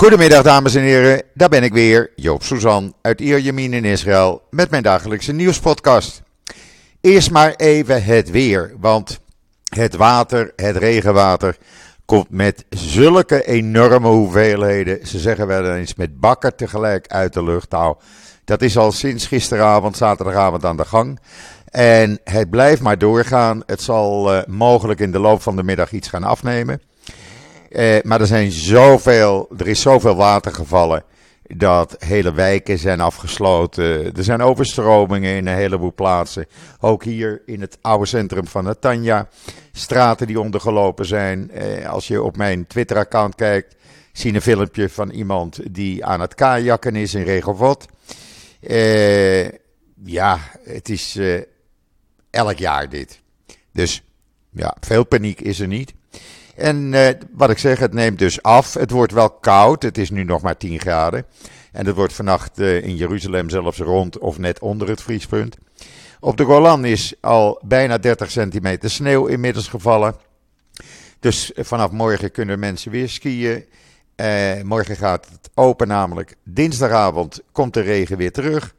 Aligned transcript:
Goedemiddag 0.00 0.42
dames 0.42 0.74
en 0.74 0.82
heren, 0.82 1.22
daar 1.34 1.48
ben 1.48 1.62
ik 1.62 1.72
weer, 1.72 2.12
Joop 2.16 2.42
Suzan 2.42 2.94
uit 3.00 3.20
Ierjemien 3.20 3.72
in 3.72 3.84
Israël 3.84 4.42
met 4.50 4.70
mijn 4.70 4.82
dagelijkse 4.82 5.32
nieuwspodcast. 5.32 6.22
Eerst 7.00 7.30
maar 7.30 7.54
even 7.56 8.04
het 8.04 8.30
weer, 8.30 8.74
want 8.78 9.20
het 9.68 9.96
water, 9.96 10.52
het 10.56 10.76
regenwater, 10.76 11.56
komt 12.04 12.30
met 12.30 12.64
zulke 12.68 13.46
enorme 13.46 14.08
hoeveelheden, 14.08 15.06
ze 15.06 15.18
zeggen 15.18 15.46
wel 15.46 15.74
eens 15.74 15.94
met 15.94 16.20
bakken 16.20 16.56
tegelijk 16.56 17.06
uit 17.06 17.32
de 17.32 17.44
lucht. 17.44 17.70
Nou, 17.70 17.96
dat 18.44 18.62
is 18.62 18.76
al 18.76 18.92
sinds 18.92 19.26
gisteravond, 19.26 19.96
zaterdagavond 19.96 20.64
aan 20.64 20.76
de 20.76 20.84
gang. 20.84 21.20
En 21.70 22.20
het 22.24 22.50
blijft 22.50 22.82
maar 22.82 22.98
doorgaan. 22.98 23.62
Het 23.66 23.82
zal 23.82 24.34
uh, 24.34 24.40
mogelijk 24.46 25.00
in 25.00 25.12
de 25.12 25.18
loop 25.18 25.42
van 25.42 25.56
de 25.56 25.62
middag 25.62 25.92
iets 25.92 26.08
gaan 26.08 26.24
afnemen. 26.24 26.80
Uh, 27.70 27.96
maar 28.02 28.20
er, 28.20 28.26
zijn 28.26 28.52
zoveel, 28.52 29.48
er 29.58 29.68
is 29.68 29.80
zoveel 29.80 30.16
water 30.16 30.54
gevallen 30.54 31.04
dat 31.56 31.96
hele 31.98 32.32
wijken 32.32 32.78
zijn 32.78 33.00
afgesloten. 33.00 34.14
Er 34.14 34.24
zijn 34.24 34.42
overstromingen 34.42 35.36
in 35.36 35.46
een 35.46 35.56
heleboel 35.56 35.94
plaatsen. 35.94 36.46
Ook 36.80 37.04
hier 37.04 37.42
in 37.46 37.60
het 37.60 37.78
oude 37.80 38.06
centrum 38.06 38.46
van 38.46 38.64
Netanya. 38.64 39.28
Straten 39.72 40.26
die 40.26 40.40
ondergelopen 40.40 41.06
zijn. 41.06 41.50
Uh, 41.54 41.88
als 41.88 42.08
je 42.08 42.22
op 42.22 42.36
mijn 42.36 42.66
Twitter-account 42.66 43.34
kijkt, 43.34 43.76
zie 44.12 44.30
je 44.30 44.36
een 44.36 44.42
filmpje 44.42 44.88
van 44.88 45.10
iemand 45.10 45.60
die 45.70 46.04
aan 46.04 46.20
het 46.20 46.34
kajakken 46.34 46.96
is 46.96 47.14
in 47.14 47.22
Regovot. 47.22 47.86
Uh, 48.60 49.48
ja, 50.04 50.38
het 50.64 50.88
is 50.88 51.18
elk 52.30 52.58
jaar 52.58 52.88
dit. 52.88 53.20
Dus 53.72 54.02
ja, 54.50 54.76
veel 54.80 55.04
paniek 55.04 55.40
is 55.40 55.60
er 55.60 55.66
niet. 55.66 55.94
En 56.60 56.92
uh, 56.92 57.08
wat 57.32 57.50
ik 57.50 57.58
zeg, 57.58 57.78
het 57.78 57.92
neemt 57.92 58.18
dus 58.18 58.42
af. 58.42 58.74
Het 58.74 58.90
wordt 58.90 59.12
wel 59.12 59.30
koud. 59.30 59.82
Het 59.82 59.98
is 59.98 60.10
nu 60.10 60.24
nog 60.24 60.42
maar 60.42 60.56
10 60.56 60.80
graden. 60.80 61.26
En 61.72 61.86
het 61.86 61.94
wordt 61.94 62.12
vannacht 62.12 62.60
uh, 62.60 62.82
in 62.82 62.96
Jeruzalem 62.96 63.50
zelfs 63.50 63.78
rond 63.78 64.18
of 64.18 64.38
net 64.38 64.58
onder 64.58 64.88
het 64.88 65.02
vriespunt. 65.02 65.56
Op 66.20 66.36
de 66.36 66.44
Golan 66.44 66.84
is 66.84 67.14
al 67.20 67.60
bijna 67.64 67.98
30 67.98 68.30
centimeter 68.30 68.90
sneeuw 68.90 69.26
inmiddels 69.26 69.68
gevallen. 69.68 70.14
Dus 71.20 71.52
vanaf 71.56 71.90
morgen 71.90 72.30
kunnen 72.30 72.58
mensen 72.58 72.90
weer 72.90 73.08
skiën. 73.08 73.64
Morgen 74.62 74.96
gaat 74.96 75.28
het 75.30 75.50
open 75.54 75.88
namelijk. 75.88 76.36
Dinsdagavond 76.44 77.40
komt 77.52 77.74
de 77.74 77.80
regen 77.80 78.16
weer 78.16 78.32
terug. 78.32 78.74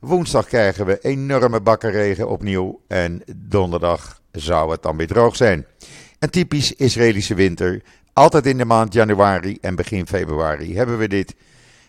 Woensdag 0.00 0.46
krijgen 0.46 0.86
we 0.86 0.98
enorme 1.00 1.60
bakkenregen 1.60 2.28
opnieuw. 2.28 2.80
En 2.88 3.22
donderdag 3.36 4.20
zou 4.32 4.70
het 4.70 4.82
dan 4.82 4.96
weer 4.96 5.06
droog 5.06 5.36
zijn. 5.36 5.66
Typisch 6.30 6.72
Israëlische 6.72 7.34
winter. 7.34 7.82
Altijd 8.12 8.46
in 8.46 8.58
de 8.58 8.64
maand 8.64 8.92
januari 8.92 9.58
en 9.60 9.74
begin 9.74 10.06
februari 10.06 10.76
hebben 10.76 10.98
we 10.98 11.08
dit. 11.08 11.34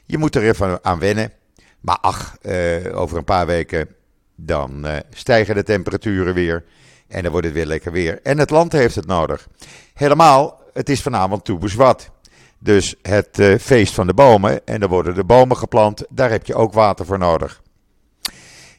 Je 0.05 0.17
moet 0.17 0.35
er 0.35 0.43
even 0.43 0.79
aan 0.81 0.99
wennen. 0.99 1.31
Maar 1.79 1.97
ach, 2.01 2.37
uh, 2.41 2.99
over 2.99 3.17
een 3.17 3.23
paar 3.23 3.45
weken 3.45 3.87
dan 4.35 4.85
uh, 4.85 4.95
stijgen 5.09 5.55
de 5.55 5.63
temperaturen 5.63 6.33
weer. 6.33 6.63
En 7.07 7.23
dan 7.23 7.31
wordt 7.31 7.45
het 7.45 7.55
weer 7.55 7.65
lekker 7.65 7.91
weer. 7.91 8.19
En 8.23 8.37
het 8.37 8.49
land 8.49 8.71
heeft 8.71 8.95
het 8.95 9.05
nodig. 9.05 9.47
Helemaal, 9.93 10.61
het 10.73 10.89
is 10.89 11.01
vanavond 11.01 11.45
Toebuswat. 11.45 12.11
Dus 12.59 12.95
het 13.01 13.39
uh, 13.39 13.57
feest 13.57 13.93
van 13.93 14.07
de 14.07 14.13
bomen. 14.13 14.65
En 14.65 14.79
dan 14.79 14.89
worden 14.89 15.15
de 15.15 15.23
bomen 15.23 15.57
geplant. 15.57 16.05
Daar 16.09 16.29
heb 16.29 16.45
je 16.45 16.55
ook 16.55 16.73
water 16.73 17.05
voor 17.05 17.17
nodig. 17.17 17.61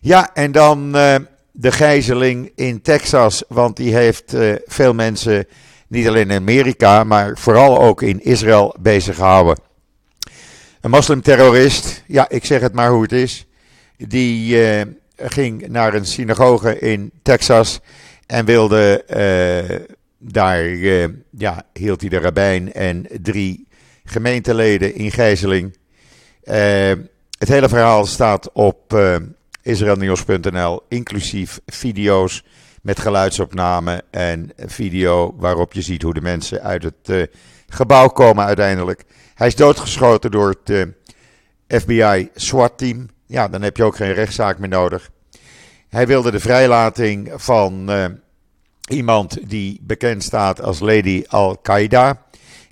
Ja, 0.00 0.34
en 0.34 0.52
dan 0.52 0.96
de 1.60 1.72
gijzeling 1.72 2.52
in 2.54 2.80
Texas. 2.80 3.42
Want 3.48 3.76
die 3.76 3.94
heeft 3.94 4.34
uh, 4.34 4.54
veel 4.66 4.94
mensen, 4.94 5.46
niet 5.88 6.08
alleen 6.08 6.30
in 6.30 6.36
Amerika, 6.36 7.04
maar 7.04 7.38
vooral 7.38 7.78
ook 7.78 8.02
in 8.02 8.24
Israël 8.24 8.74
bezig 8.80 9.16
gehouden. 9.16 9.58
Een 10.80 10.90
moslimterrorist, 10.90 12.02
ja, 12.06 12.28
ik 12.28 12.44
zeg 12.44 12.60
het 12.60 12.72
maar 12.72 12.90
hoe 12.90 13.02
het 13.02 13.12
is. 13.12 13.46
Die 13.96 14.56
uh, 14.56 14.80
ging 15.16 15.68
naar 15.68 15.94
een 15.94 16.06
synagoge 16.06 16.78
in 16.78 17.10
Texas 17.22 17.80
en 18.26 18.44
wilde 18.44 19.04
daar, 20.18 20.64
ja, 21.30 21.64
hield 21.72 22.00
hij 22.00 22.10
de 22.10 22.18
rabbijn 22.18 22.72
en 22.72 23.06
drie 23.22 23.66
gemeenteleden 24.04 24.94
in 24.94 25.10
gijzeling. 25.10 25.76
het 27.38 27.48
hele 27.48 27.68
verhaal 27.68 28.06
staat 28.06 28.52
op 28.52 28.94
israelnieuws.nl, 29.68 30.80
inclusief 30.88 31.60
video's 31.66 32.44
met 32.82 32.98
geluidsopname 32.98 34.04
en 34.10 34.52
video 34.56 35.34
waarop 35.36 35.72
je 35.72 35.82
ziet 35.82 36.02
hoe 36.02 36.14
de 36.14 36.20
mensen 36.20 36.62
uit 36.62 36.82
het 36.82 37.08
uh, 37.08 37.22
gebouw 37.68 38.08
komen 38.08 38.44
uiteindelijk. 38.44 39.04
Hij 39.34 39.46
is 39.46 39.56
doodgeschoten 39.56 40.30
door 40.30 40.48
het 40.48 40.70
uh, 40.70 40.84
FBI 41.80 42.28
SWAT-team. 42.34 43.08
Ja, 43.26 43.48
dan 43.48 43.62
heb 43.62 43.76
je 43.76 43.84
ook 43.84 43.96
geen 43.96 44.12
rechtszaak 44.12 44.58
meer 44.58 44.68
nodig. 44.68 45.10
Hij 45.88 46.06
wilde 46.06 46.30
de 46.30 46.40
vrijlating 46.40 47.32
van 47.34 47.90
uh, 47.90 48.04
iemand 48.88 49.48
die 49.48 49.80
bekend 49.82 50.22
staat 50.22 50.60
als 50.60 50.80
Lady 50.80 51.24
Al-Qaeda. 51.26 52.22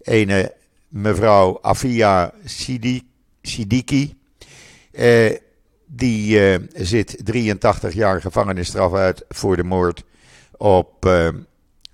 Ene 0.02 0.54
mevrouw 0.88 1.58
Afia 1.62 2.32
Siddiqui. 3.42 4.14
Die 5.96 6.40
uh, 6.40 6.66
zit 6.74 7.16
83 7.24 7.92
jaar 7.92 8.20
gevangenisstraf 8.20 8.94
uit 8.94 9.24
voor 9.28 9.56
de 9.56 9.64
moord 9.64 10.04
op 10.56 11.06
uh, 11.06 11.28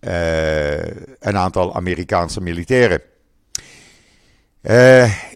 uh, 0.01 0.85
een 1.19 1.37
aantal 1.37 1.75
Amerikaanse 1.75 2.41
militairen. 2.41 3.01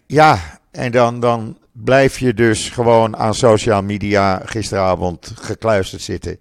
ja, 0.07 0.61
en 0.71 0.93
dan, 0.93 1.21
dan 1.21 1.59
blijf 1.73 2.19
je 2.19 2.35
dus 2.35 2.71
gewoon 2.71 3.17
aan 3.17 3.35
social 3.35 3.83
media 3.83 4.43
gisteravond 4.45 5.33
gekluisterd 5.35 6.03
zitten. 6.03 6.39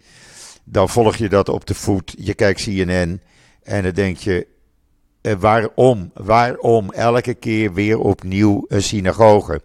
Dan 0.63 0.89
volg 0.89 1.15
je 1.15 1.29
dat 1.29 1.49
op 1.49 1.65
de 1.65 1.75
voet, 1.75 2.15
je 2.17 2.33
kijkt 2.33 2.63
CNN 2.63 3.21
en 3.63 3.83
dan 3.83 3.91
denk 3.91 4.17
je, 4.17 4.47
waarom, 5.39 6.11
waarom 6.13 6.91
elke 6.91 7.33
keer 7.33 7.73
weer 7.73 7.99
opnieuw 7.99 8.65
een 8.67 8.83
synagoge? 8.83 9.61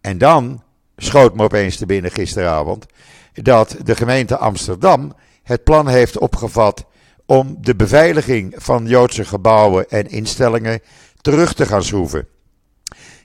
En 0.00 0.18
dan 0.18 0.62
schoot 1.04 1.34
me 1.34 1.42
opeens 1.42 1.76
te 1.76 1.86
binnen 1.86 2.10
gisteravond 2.10 2.86
dat 3.32 3.76
de 3.84 3.96
gemeente 3.96 4.36
Amsterdam 4.36 5.14
het 5.42 5.64
plan 5.64 5.88
heeft 5.88 6.18
opgevat 6.18 6.84
om 7.26 7.56
de 7.60 7.76
beveiliging 7.76 8.54
van 8.56 8.86
Joodse 8.86 9.24
gebouwen 9.24 9.90
en 9.90 10.08
instellingen 10.08 10.80
terug 11.20 11.54
te 11.54 11.66
gaan 11.66 11.82
schroeven. 11.82 12.26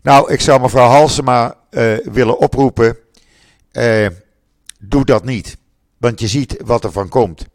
Nou, 0.01 0.31
ik 0.31 0.41
zou 0.41 0.61
mevrouw 0.61 0.87
Halsema 0.87 1.55
uh, 1.71 1.97
willen 1.97 2.37
oproepen: 2.37 2.97
uh, 3.71 4.07
doe 4.79 5.05
dat 5.05 5.25
niet, 5.25 5.57
want 5.97 6.19
je 6.19 6.27
ziet 6.27 6.57
wat 6.65 6.83
er 6.83 6.91
van 6.91 7.09
komt. 7.09 7.45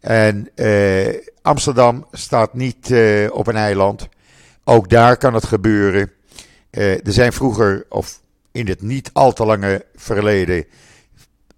En 0.00 0.50
uh, 0.54 1.14
Amsterdam 1.42 2.06
staat 2.12 2.54
niet 2.54 2.94
op 3.30 3.46
een 3.46 3.56
eiland. 3.56 4.08
Ook 4.64 4.90
daar 4.90 5.16
kan 5.16 5.34
het 5.34 5.46
gebeuren. 5.46 6.12
er 6.70 7.00
zijn 7.12 7.32
vroeger, 7.32 7.86
of 7.88 8.20
in 8.56 8.68
het 8.68 8.82
niet 8.82 9.10
al 9.12 9.32
te 9.32 9.44
lange 9.44 9.84
verleden 9.94 10.64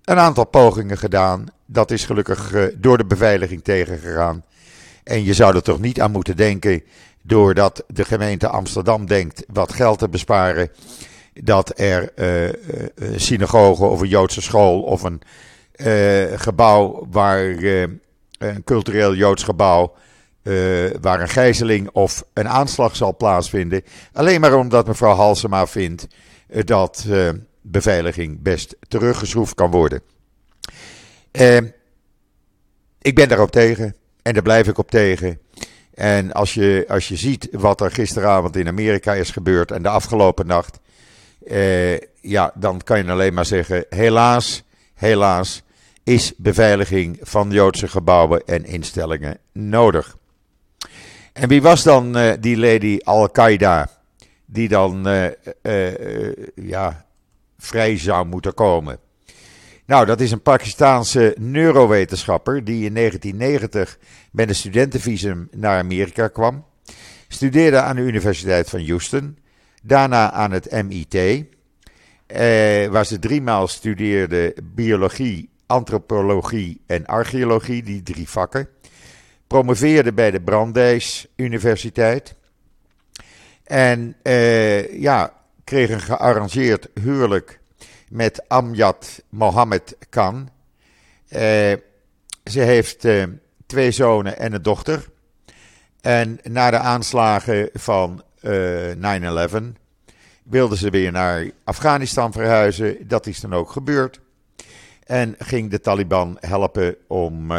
een 0.05 0.19
aantal 0.19 0.45
pogingen 0.47 0.99
gedaan. 0.99 1.47
Dat 1.67 1.91
is 1.91 2.05
gelukkig 2.05 2.53
uh, 2.53 2.65
door 2.77 2.99
de 2.99 3.05
beveiliging 3.05 3.65
tegengegaan. 3.65 4.45
En 5.05 5.25
je 5.25 5.35
zou 5.35 5.57
er 5.57 5.63
toch 5.63 5.81
niet 5.81 6.01
aan 6.01 6.11
moeten 6.11 6.37
denken, 6.37 6.83
doordat 7.23 7.85
de 7.87 8.05
gemeente 8.05 8.49
Amsterdam 8.49 9.07
denkt 9.07 9.45
wat 9.53 9.73
geld 9.73 9.99
te 9.99 10.09
besparen, 10.09 10.71
dat 11.33 11.79
er 11.79 12.13
uh, 12.17 12.45
een 12.95 13.21
synagoge 13.21 13.85
of 13.85 14.01
een 14.01 14.09
Joodse 14.09 14.43
school 14.43 14.83
of 14.83 15.03
een 15.03 15.21
gebouw 16.39 17.07
waar 17.11 17.41
een 18.39 18.65
cultureel 18.65 19.15
Joods 19.15 19.43
gebouw 19.43 19.95
waar 21.01 21.21
een 21.21 21.29
gijzeling 21.29 21.89
of 21.93 22.25
een 22.33 22.49
aanslag 22.49 22.97
zal 22.97 23.17
plaatsvinden. 23.17 23.83
Alleen 24.13 24.41
maar 24.41 24.55
omdat 24.55 24.87
mevrouw 24.87 25.15
Halsema 25.15 25.67
vindt 25.67 26.07
dat 26.49 27.05
uh, 27.09 27.29
beveiliging 27.63 28.43
best 28.43 28.77
teruggeschroefd 28.89 29.55
kan 29.55 29.71
worden. 29.71 30.03
Uh, 31.33 31.57
ik 32.99 33.15
ben 33.15 33.29
daarop 33.29 33.51
tegen 33.51 33.97
en 34.23 34.33
daar 34.33 34.43
blijf 34.43 34.69
ik 34.69 34.79
op 34.79 34.91
tegen. 34.91 35.41
En 35.95 36.33
als 36.33 36.55
je, 36.55 36.85
als 36.89 37.09
je 37.09 37.17
ziet 37.17 37.49
wat 37.51 37.81
er 37.81 37.91
gisteravond 37.91 38.57
in 38.57 38.69
Amerika 38.69 39.15
is 39.15 39.31
gebeurd 39.31 39.71
en 39.71 39.83
de 39.83 39.89
afgelopen 39.89 40.47
nacht, 40.47 40.79
ja, 42.21 42.53
dan 42.55 42.83
kan 42.85 43.05
je 43.05 43.11
alleen 43.11 43.35
maar 43.35 43.47
zeggen: 43.47 43.85
helaas, 43.89 44.63
helaas 44.95 45.63
is 46.05 46.33
beveiliging 46.37 47.19
van 47.21 47.51
Joodse 47.51 47.89
gebouwen 47.89 48.43
en 48.47 48.65
instellingen 48.65 49.39
nodig. 49.53 50.17
En 51.33 51.49
wie 51.49 51.63
was 51.63 51.83
dan 51.83 52.37
die 52.41 52.57
lady 52.57 52.99
Al-Qaeda? 53.03 53.98
Die 54.51 54.69
dan 54.69 55.09
uh, 55.09 55.27
uh, 55.63 56.33
ja, 56.55 57.07
vrij 57.59 57.99
zou 57.99 58.27
moeten 58.27 58.55
komen. 58.55 58.99
Nou, 59.87 60.07
dat 60.07 60.21
is 60.21 60.31
een 60.31 60.43
Pakistaanse 60.43 61.37
neurowetenschapper 61.39 62.65
die 62.65 62.85
in 62.85 62.95
1990 62.95 63.99
met 64.33 64.49
een 64.49 64.55
studentenvisum 64.55 65.49
naar 65.51 65.79
Amerika 65.79 66.29
kwam. 66.29 66.65
Studeerde 67.29 67.81
aan 67.81 67.97
de 67.97 68.03
Universiteit 68.03 68.71
van 68.71 68.87
Houston. 68.87 69.39
Daarna 69.83 70.31
aan 70.31 70.51
het 70.51 70.71
MIT, 70.71 71.15
eh, 71.15 71.47
waar 72.87 73.07
ze 73.07 73.19
driemaal 73.19 73.69
studeerde 73.69 74.57
biologie, 74.75 75.51
antropologie 75.67 76.81
en 76.87 77.07
archeologie, 77.07 77.83
die 77.83 78.03
drie 78.03 78.29
vakken. 78.29 78.69
Promoveerde 79.47 80.13
bij 80.13 80.31
de 80.31 80.41
Brandeis 80.41 81.27
Universiteit. 81.37 82.35
En 83.69 84.17
eh, 84.23 85.01
ja, 85.01 85.33
kreeg 85.65 85.91
een 85.91 86.01
gearrangeerd 86.01 86.89
huwelijk 86.95 87.61
met 88.09 88.49
Amjad 88.49 89.23
Mohammed 89.29 89.97
Khan. 90.09 90.49
Eh, 91.29 91.73
ze 92.45 92.61
heeft 92.61 93.05
eh, 93.05 93.25
twee 93.67 93.91
zonen 93.91 94.39
en 94.39 94.53
een 94.53 94.63
dochter. 94.63 95.09
En 96.01 96.39
na 96.43 96.71
de 96.71 96.79
aanslagen 96.79 97.71
van 97.75 98.23
9-11 98.41 98.45
eh, 98.45 99.63
wilde 100.43 100.77
ze 100.77 100.91
weer 100.91 101.13
naar 101.13 101.51
Afghanistan 101.65 102.33
verhuizen. 102.33 103.09
Dat 103.09 103.27
is 103.27 103.41
dan 103.41 103.55
ook 103.55 103.71
gebeurd. 103.71 104.21
En 105.05 105.35
ging 105.39 105.71
de 105.71 105.81
Taliban 105.81 106.37
helpen 106.41 106.97
om 107.07 107.53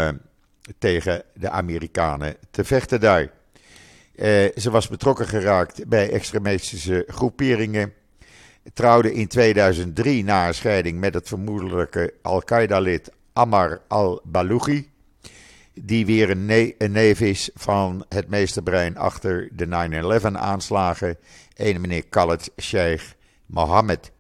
tegen 0.78 1.24
de 1.34 1.50
Amerikanen 1.50 2.36
te 2.52 2.64
vechten 2.64 3.00
daar. 3.00 3.30
Uh, 4.20 4.26
ze 4.56 4.72
was 4.72 4.88
betrokken 4.88 5.28
geraakt 5.28 5.88
bij 5.88 6.12
extremistische 6.12 7.04
groeperingen. 7.08 7.94
Trouwde 8.74 9.14
in 9.14 9.28
2003 9.28 10.24
na 10.24 10.48
een 10.48 10.54
scheiding 10.54 11.00
met 11.00 11.14
het 11.14 11.28
vermoedelijke 11.28 12.14
Al-Qaeda-lid 12.22 13.12
Ammar 13.34 13.82
al-Baluchi. 13.88 14.90
Die 15.74 16.06
weer 16.06 16.30
een, 16.30 16.46
ne 16.46 16.76
een, 16.78 16.92
neef 16.92 17.22
is 17.22 17.50
van 17.54 18.06
het 18.10 18.30
meesterbrein 18.30 18.98
achter 18.98 19.50
de 19.52 20.20
9-11 20.22 20.32
aanslagen. 20.32 21.18
Een 21.56 21.82
meneer 21.82 22.06
Khaled 22.10 22.52
Sheikh 22.62 23.04
Mohammed. 23.46 24.12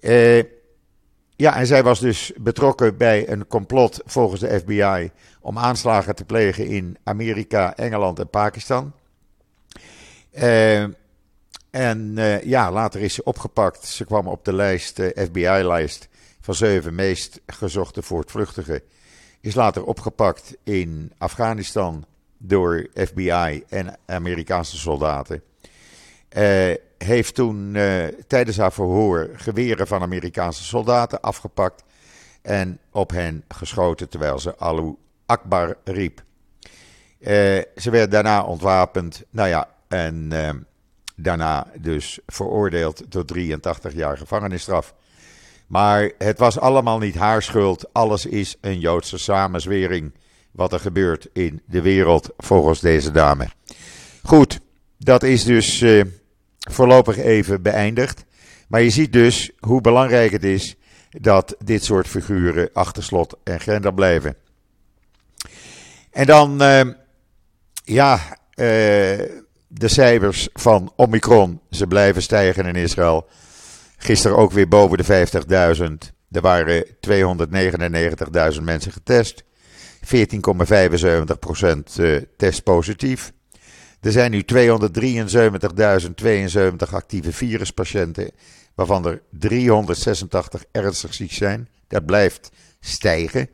Uh, 0.00 0.42
ja, 1.36 1.56
en 1.56 1.66
zij 1.66 1.82
was 1.82 2.00
dus 2.00 2.32
betrokken 2.36 2.96
bij 2.96 3.28
een 3.28 3.46
complot 3.46 4.00
volgens 4.04 4.40
de 4.40 4.58
FBI 4.58 5.10
om 5.48 5.58
aanslagen 5.58 6.14
te 6.14 6.24
plegen 6.24 6.66
in 6.66 6.98
Amerika, 7.04 7.76
Engeland 7.76 8.18
en 8.18 8.28
Pakistan. 8.28 8.92
Uh, 10.32 10.82
en 11.70 12.14
uh, 12.16 12.42
ja, 12.42 12.72
later 12.72 13.00
is 13.00 13.14
ze 13.14 13.24
opgepakt. 13.24 13.84
Ze 13.84 14.04
kwam 14.04 14.26
op 14.26 14.44
de 14.44 14.52
lijst, 14.52 14.96
de 14.96 15.26
FBI-lijst 15.30 16.08
van 16.40 16.54
zeven 16.54 16.94
meest 16.94 17.40
gezochte 17.46 18.02
voortvluchtigen. 18.02 18.82
Is 19.40 19.54
later 19.54 19.84
opgepakt 19.84 20.56
in 20.64 21.12
Afghanistan 21.18 22.04
door 22.38 22.86
FBI 22.94 23.64
en 23.68 23.98
Amerikaanse 24.06 24.76
soldaten. 24.76 25.42
Uh, 26.36 26.74
heeft 26.98 27.34
toen 27.34 27.74
uh, 27.74 28.04
tijdens 28.26 28.56
haar 28.56 28.72
verhoor 28.72 29.30
geweren 29.32 29.86
van 29.86 30.02
Amerikaanse 30.02 30.64
soldaten 30.64 31.20
afgepakt 31.20 31.84
en 32.42 32.78
op 32.92 33.10
hen 33.10 33.44
geschoten 33.48 34.08
terwijl 34.08 34.38
ze 34.38 34.58
Alu 34.58 34.96
Akbar 35.28 35.76
riep. 35.84 36.22
Uh, 37.20 37.28
ze 37.76 37.90
werd 37.90 38.10
daarna 38.10 38.42
ontwapend, 38.42 39.24
nou 39.30 39.48
ja, 39.48 39.68
en 39.88 40.28
uh, 40.32 40.50
daarna 41.16 41.66
dus 41.76 42.18
veroordeeld 42.26 43.02
tot 43.08 43.28
83 43.28 43.94
jaar 43.94 44.18
gevangenisstraf. 44.18 44.94
Maar 45.66 46.10
het 46.18 46.38
was 46.38 46.58
allemaal 46.58 46.98
niet 46.98 47.14
haar 47.14 47.42
schuld, 47.42 47.92
alles 47.92 48.26
is 48.26 48.56
een 48.60 48.80
Joodse 48.80 49.18
samenzwering 49.18 50.12
wat 50.50 50.72
er 50.72 50.80
gebeurt 50.80 51.28
in 51.32 51.62
de 51.66 51.82
wereld 51.82 52.30
volgens 52.36 52.80
deze 52.80 53.10
dame. 53.10 53.48
Goed, 54.22 54.60
dat 54.98 55.22
is 55.22 55.44
dus 55.44 55.84
voorlopig 56.58 57.16
even 57.16 57.62
beëindigd. 57.62 58.24
Maar 58.68 58.82
je 58.82 58.90
ziet 58.90 59.12
dus 59.12 59.50
hoe 59.58 59.80
belangrijk 59.80 60.32
het 60.32 60.44
is 60.44 60.76
dat 61.10 61.56
dit 61.64 61.84
soort 61.84 62.08
figuren 62.08 62.70
achter 62.72 63.02
slot 63.02 63.36
en 63.44 63.60
grendel 63.60 63.92
blijven. 63.92 64.36
En 66.18 66.26
dan, 66.26 66.62
uh, 66.62 66.80
ja, 67.84 68.14
uh, 68.16 68.24
de 69.66 69.88
cijfers 69.88 70.48
van 70.52 70.92
Omicron, 70.96 71.60
ze 71.70 71.86
blijven 71.86 72.22
stijgen 72.22 72.66
in 72.66 72.76
Israël. 72.76 73.28
Gisteren 73.96 74.36
ook 74.36 74.52
weer 74.52 74.68
boven 74.68 74.98
de 74.98 75.28
50.000. 75.78 75.84
Er 76.30 76.40
waren 76.40 76.84
299.000 78.56 78.62
mensen 78.62 78.92
getest. 78.92 79.44
14,75% 80.04 80.08
uh, 82.00 82.22
test 82.36 82.62
positief. 82.62 83.32
Er 84.00 84.12
zijn 84.12 84.30
nu 84.30 84.44
273.072 84.54 84.60
actieve 86.90 87.32
viruspatiënten, 87.32 88.30
waarvan 88.74 89.06
er 89.06 89.22
386 89.30 90.64
ernstig 90.72 91.14
ziek 91.14 91.32
zijn. 91.32 91.68
Dat 91.88 92.06
blijft 92.06 92.50
stijgen. 92.80 93.48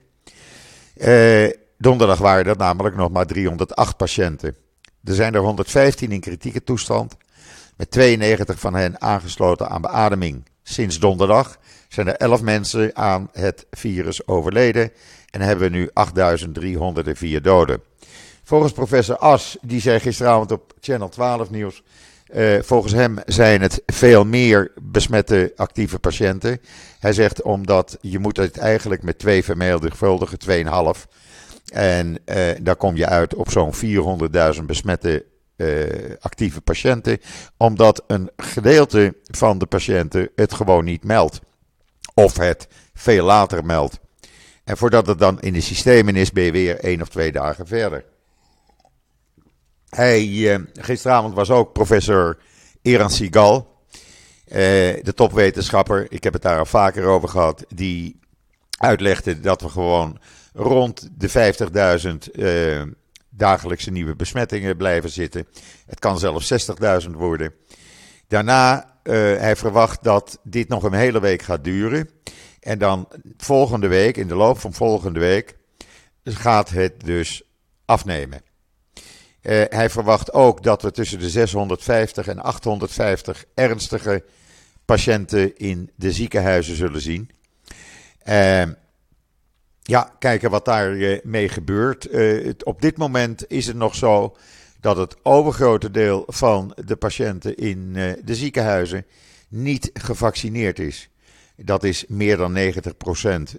Eh, 0.97 1.64
donderdag 1.85 2.19
waren 2.19 2.45
dat 2.45 2.59
namelijk 2.59 2.97
nog 2.97 3.11
maar 3.11 3.27
308 3.27 3.97
patiënten. 3.97 4.57
Er 5.05 5.15
zijn 5.15 5.35
er 5.35 5.41
115 5.41 6.13
in 6.13 6.21
kritieke 6.21 6.65
toestand, 6.65 7.17
met 7.77 7.91
92 7.91 8.61
van 8.61 8.75
hen 8.75 9.01
aangesloten 9.01 9.69
aan 9.69 9.81
beademing. 9.81 10.45
Sinds 10.63 10.99
donderdag 10.99 11.59
zijn 11.89 12.07
er 12.07 12.17
11 12.17 12.43
mensen 12.43 12.97
aan 12.97 13.29
het 13.33 13.67
virus 13.71 14.27
overleden 14.27 14.91
en 15.31 15.41
hebben 15.41 15.71
we 15.71 15.77
nu 15.77 15.91
8.304 17.39 17.41
doden. 17.43 17.83
Volgens 18.43 18.73
professor 18.73 19.17
As, 19.17 19.57
die 19.61 19.81
zei 19.81 20.01
gisteravond 20.01 20.53
op 20.53 20.73
Channel 20.81 21.09
12 21.09 21.51
nieuws. 21.51 21.83
Uh, 22.35 22.63
volgens 22.63 22.93
hem 22.93 23.19
zijn 23.27 23.63
het 23.63 23.83
veel 23.87 24.25
meer 24.25 24.73
besmette 24.83 25.53
actieve 25.57 25.99
patiënten. 25.99 26.61
Hij 26.99 27.13
zegt 27.13 27.43
omdat 27.43 27.99
je 28.01 28.19
moet 28.19 28.37
het 28.37 28.59
eigenlijk 28.59 29.03
met 29.03 29.19
twee 29.19 29.45
vermenigvuldigen, 29.45 30.39
2,5. 30.97 31.24
En 31.75 32.19
uh, 32.27 32.51
daar 32.61 32.77
kom 32.77 32.97
je 32.97 33.07
uit 33.07 33.35
op 33.35 33.51
zo'n 33.51 33.73
400.000 34.57 34.65
besmette 34.67 35.25
uh, 35.57 35.87
actieve 36.21 36.61
patiënten. 36.61 37.21
Omdat 37.57 38.05
een 38.07 38.31
gedeelte 38.37 39.17
van 39.23 39.59
de 39.59 39.67
patiënten 39.67 40.31
het 40.35 40.53
gewoon 40.53 40.85
niet 40.85 41.05
meldt. 41.05 41.41
Of 42.15 42.37
het 42.37 42.69
veel 42.95 43.25
later 43.25 43.65
meldt. 43.65 44.01
En 44.65 44.77
voordat 44.77 45.07
het 45.07 45.19
dan 45.19 45.41
in 45.41 45.53
de 45.53 45.61
systemen 45.61 46.17
is, 46.17 46.33
ben 46.33 46.45
je 46.45 46.53
weer 46.53 46.79
één 46.79 47.03
of 47.03 47.09
twee 47.09 47.33
dagen 47.33 47.67
verder. 47.67 48.05
Hij, 49.89 50.53
eh, 50.53 50.61
gisteravond 50.73 51.35
was 51.35 51.51
ook 51.51 51.73
professor 51.73 52.39
Eran 52.83 53.11
Sigal, 53.11 53.69
eh, 54.45 54.57
de 55.03 55.13
topwetenschapper. 55.15 56.07
Ik 56.09 56.25
heb 56.25 56.33
het 56.33 56.43
daar 56.43 56.59
al 56.59 56.67
vaker 56.67 57.05
over 57.05 57.29
gehad. 57.29 57.65
Die 57.69 58.21
uitlegde 58.79 59.41
dat 59.41 59.61
we 59.61 59.69
gewoon 59.69 60.19
rond 60.55 61.09
de 61.13 61.29
50.000 62.29 62.33
uh, 62.33 62.81
eh, 62.81 62.89
dagelijkse 63.29 63.91
nieuwe 63.91 64.17
besmettingen 64.17 64.77
blijven 64.77 65.11
zitten. 65.11 65.47
Het 65.87 65.99
kan 65.99 66.19
zelfs 66.19 66.69
60.000 67.05 67.11
worden. 67.11 67.55
Daarna, 68.29 68.99
uh, 69.03 69.15
hij 69.17 69.57
verwacht 69.57 70.03
dat 70.03 70.39
dit 70.43 70.69
nog 70.69 70.83
een 70.83 70.93
hele 70.93 71.21
week 71.21 71.43
gaat 71.43 71.65
duren. 71.65 72.11
En 72.61 72.79
dan 72.79 73.09
volgende 73.37 73.89
week, 73.89 74.17
in 74.17 74.29
de 74.29 74.35
loop 74.35 74.59
van 74.59 74.73
volgende 74.73 75.21
week, 75.21 75.57
gaat 76.25 76.71
het 76.71 77.01
dus 77.01 77.43
afnemen. 77.85 78.43
Uh, 79.43 79.63
hij 79.69 79.91
verwacht 79.91 80.33
ook 80.33 80.63
dat 80.63 80.83
we 80.83 80.91
tussen 80.91 81.19
de 81.19 81.31
650 81.31 82.27
en 82.27 82.39
850 82.39 83.45
ernstige 83.55 84.25
patiënten 84.85 85.57
in 85.57 85.91
de 85.97 86.13
ziekenhuizen 86.13 86.77
zullen 86.77 87.01
zien. 87.01 87.31
Uh, 88.29 88.63
ja, 89.87 90.13
kijken 90.19 90.51
wat 90.51 90.65
daarmee 90.65 91.21
mee 91.25 91.49
gebeurt. 91.49 92.13
Uh, 92.13 92.51
op 92.63 92.81
dit 92.83 92.97
moment 92.97 93.51
is 93.51 93.67
het 93.67 93.77
nog 93.77 93.95
zo 93.95 94.37
dat 94.81 94.97
het 94.97 95.17
overgrote 95.23 95.91
deel 95.91 96.25
van 96.27 96.77
de 96.85 96.97
patiënten 96.97 97.57
in 97.57 97.93
de 98.25 98.35
ziekenhuizen 98.35 99.07
niet 99.49 99.91
gevaccineerd 99.93 100.79
is. 100.79 101.09
Dat 101.57 101.85
is 101.85 102.05
meer 102.09 102.37
dan 102.37 102.57
90% 102.57 102.59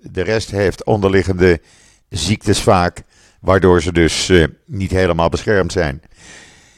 De 0.01 0.22
rest 0.22 0.51
heeft 0.51 0.84
onderliggende 0.84 1.62
ziektes 2.10 2.62
vaak 2.62 3.03
waardoor 3.39 3.82
ze 3.82 3.91
dus 3.91 4.32
niet 4.65 4.91
helemaal 4.91 5.29
beschermd 5.29 5.72
zijn. 5.72 6.01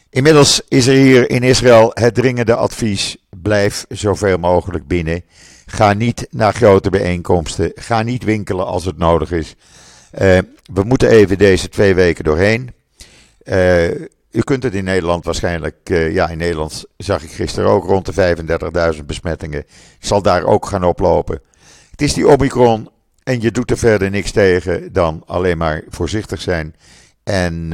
Inmiddels 0.10 0.62
is 0.68 0.88
er 0.88 0.96
hier 0.96 1.30
in 1.30 1.44
Israël 1.44 1.92
het 1.94 2.14
dringende 2.14 2.56
advies: 2.56 3.18
blijf 3.42 3.86
zoveel 3.90 4.38
mogelijk 4.38 4.88
binnen. 4.88 5.24
Ga 5.70 5.94
niet 5.94 6.28
naar 6.30 6.54
grote 6.54 6.90
bijeenkomsten. 6.90 7.72
Ga 7.76 8.02
niet 8.02 8.24
winkelen 8.24 8.66
als 8.66 8.86
het 8.86 8.98
nodig 8.98 9.32
is. 9.32 9.56
Uh, 10.14 10.38
we 10.74 10.84
moeten 10.84 11.10
even 11.10 11.38
deze 11.38 11.70
twee 11.70 11.96
weken 11.96 12.24
doorheen. 12.24 12.74
Uh, 13.44 13.90
u 14.32 14.42
kunt 14.44 14.64
het 14.64 14.74
in 14.74 14.84
Nederland 14.84 15.26
waarschijnlijk, 15.26 15.76
ja, 15.90 16.30
in 16.30 16.38
Nederland 16.38 16.86
zag 16.98 17.24
ik 17.24 17.32
gisteren 17.32 17.70
ook 17.70 17.86
rond 17.86 18.16
de 18.16 18.96
35.000 18.96 19.06
besmettingen. 19.06 19.66
zal 20.00 20.22
daar 20.22 20.44
ook 20.44 20.66
gaan 20.66 20.84
oplopen. 20.84 21.42
Het 21.92 22.02
is 22.02 22.14
die 22.14 22.28
Omicron 22.28 22.90
en 23.24 23.42
je 23.42 23.52
doet 23.52 23.72
er 23.72 23.78
verder 23.78 24.10
niks 24.10 24.32
tegen 24.32 24.94
dan 24.94 25.24
alleen 25.26 25.58
maar 25.58 25.84
voorzichtig 25.90 26.42
zijn 26.42 26.76
en 27.24 27.70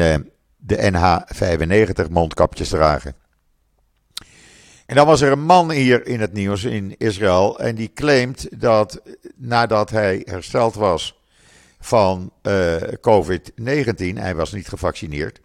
de 0.58 0.92
NH95 0.92 2.12
mondkapjes 2.12 2.70
dragen. 2.70 3.16
En 4.86 4.96
dan 4.96 5.06
was 5.06 5.22
er 5.22 5.32
een 5.32 5.46
man 5.46 5.72
hier 5.72 6.08
in 6.08 6.20
het 6.20 6.34
nieuws 6.34 6.63
in 6.63 6.96
Israël 6.98 7.60
en 7.60 7.75
die 7.75 7.92
claimt 7.94 8.62
dat 8.62 9.02
nadat 9.36 9.90
hij 9.90 10.22
hersteld 10.25 10.75
was 10.75 11.22
van 11.80 12.32
uh, 12.42 12.75
COVID-19, 12.82 14.13
hij 14.13 14.36
was 14.36 14.54
niet 14.54 14.68
gevaccineerd, 14.68 15.40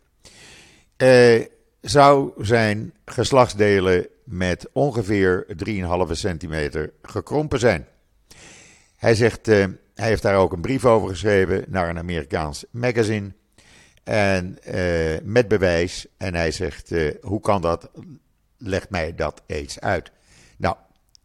uh, 0.97 1.45
zou 1.81 2.33
zijn 2.45 2.93
geslachtsdelen 3.05 4.07
met 4.25 4.69
ongeveer 4.73 5.47
3,5 5.67 6.11
centimeter 6.11 6.93
gekrompen 7.03 7.59
zijn. 7.59 7.87
Hij 8.97 9.15
zegt, 9.15 9.49
uh, 9.49 9.65
hij 9.95 10.09
heeft 10.09 10.23
daar 10.23 10.37
ook 10.37 10.53
een 10.53 10.61
brief 10.61 10.85
over 10.85 11.09
geschreven 11.09 11.65
naar 11.69 11.89
een 11.89 11.99
Amerikaans 11.99 12.65
magazine. 12.71 13.33
En 14.05 14.59
met 15.23 15.49
bewijs. 15.49 16.07
En 16.17 16.35
hij 16.35 16.51
zegt, 16.51 16.93
hoe 17.21 17.41
kan 17.41 17.61
dat? 17.61 17.91
Leg 18.59 18.91
mij 18.91 19.15
dat 19.15 19.43
eens 19.47 19.81
uit. 19.81 20.11
Nou, 20.57 20.77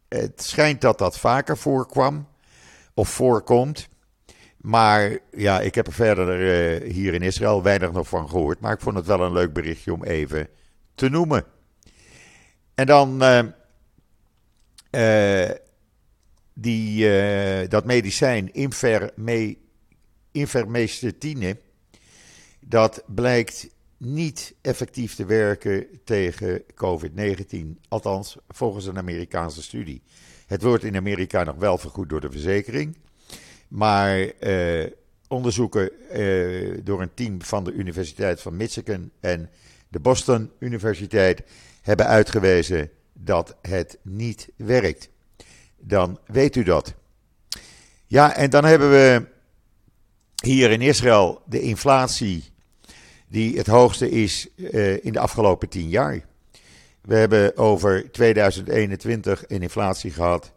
het 0.08 0.44
schijnt 0.44 0.82
dat 0.82 0.98
dat 0.98 1.20
vaker 1.20 1.58
voorkwam. 1.58 2.28
Of 2.94 3.10
voorkomt. 3.10 3.90
Maar 4.58 5.18
ja, 5.32 5.60
ik 5.60 5.76
heb 5.76 5.88
er 5.88 5.94
verder 5.94 6.40
uh, 6.40 6.92
hier 6.92 7.14
in 7.14 7.22
Israël 7.22 7.64
weinig 7.64 7.92
nog 7.92 8.08
van 8.08 8.30
gehoord. 8.30 8.60
Maar 8.60 8.74
ik 8.74 8.82
vond 8.82 8.96
het 8.96 9.06
wel 9.06 9.22
een 9.22 9.32
leuk 9.32 9.54
berichtje 9.54 9.94
om 9.94 10.04
even 10.04 10.48
te 10.96 11.10
noemen. 11.10 11.46
En 12.76 12.86
dan 12.86 13.24
uh, 13.24 13.44
uh, 14.92 15.50
die, 16.54 17.68
dat 17.68 17.86
medicijn 17.86 18.54
inverme, 18.54 19.58
invermectine. 20.32 21.58
Dat 22.60 23.04
blijkt 23.08 23.70
niet 24.06 24.54
effectief 24.62 25.16
te 25.16 25.26
werken 25.26 25.88
tegen 26.04 26.64
COVID-19. 26.76 27.80
Althans, 27.88 28.38
volgens 28.50 28.86
een 28.86 28.98
Amerikaanse 28.98 29.62
studie. 29.62 30.02
Het 30.48 30.62
wordt 30.62 30.84
in 30.84 30.96
Amerika 30.96 31.44
nog 31.44 31.56
wel 31.56 31.78
vergoed 31.78 32.10
door 32.10 32.22
de 32.22 32.32
verzekering. 32.32 32.98
Maar 33.68 34.20
eh, 34.20 34.92
onderzoeken 35.28 36.10
eh, 36.10 36.80
door 36.84 37.02
een 37.02 37.14
team 37.14 37.42
van 37.42 37.64
de 37.64 37.72
Universiteit 37.72 38.42
van 38.42 38.56
Michigan 38.56 39.12
en 39.20 39.50
de 39.88 40.00
Boston 40.00 40.52
Universiteit 40.60 41.44
hebben 41.82 42.08
uitgewezen 42.08 42.90
dat 43.14 43.56
het 43.62 43.98
niet 44.02 44.50
werkt. 44.56 45.10
Dan 45.78 46.20
weet 46.26 46.56
u 46.56 46.64
dat. 46.64 46.94
Ja, 48.06 48.36
en 48.36 48.50
dan 48.50 48.66
hebben 48.66 48.90
we 48.90 49.26
hier 50.44 50.72
in 50.72 50.82
Israël 50.82 51.42
de 51.46 51.62
inflatie 51.62 52.53
die 53.34 53.58
het 53.58 53.68
hoogste 53.68 54.10
is 54.10 54.48
uh, 54.56 55.06
in 55.06 55.12
de 55.12 55.20
afgelopen 55.20 55.70
tien 55.70 55.90
jaar. 55.90 56.26
We 57.02 57.16
hebben 57.16 57.58
over 57.58 58.12
2021 58.12 59.44
een 59.48 59.62
inflatie 59.62 60.12
gehad 60.12 60.52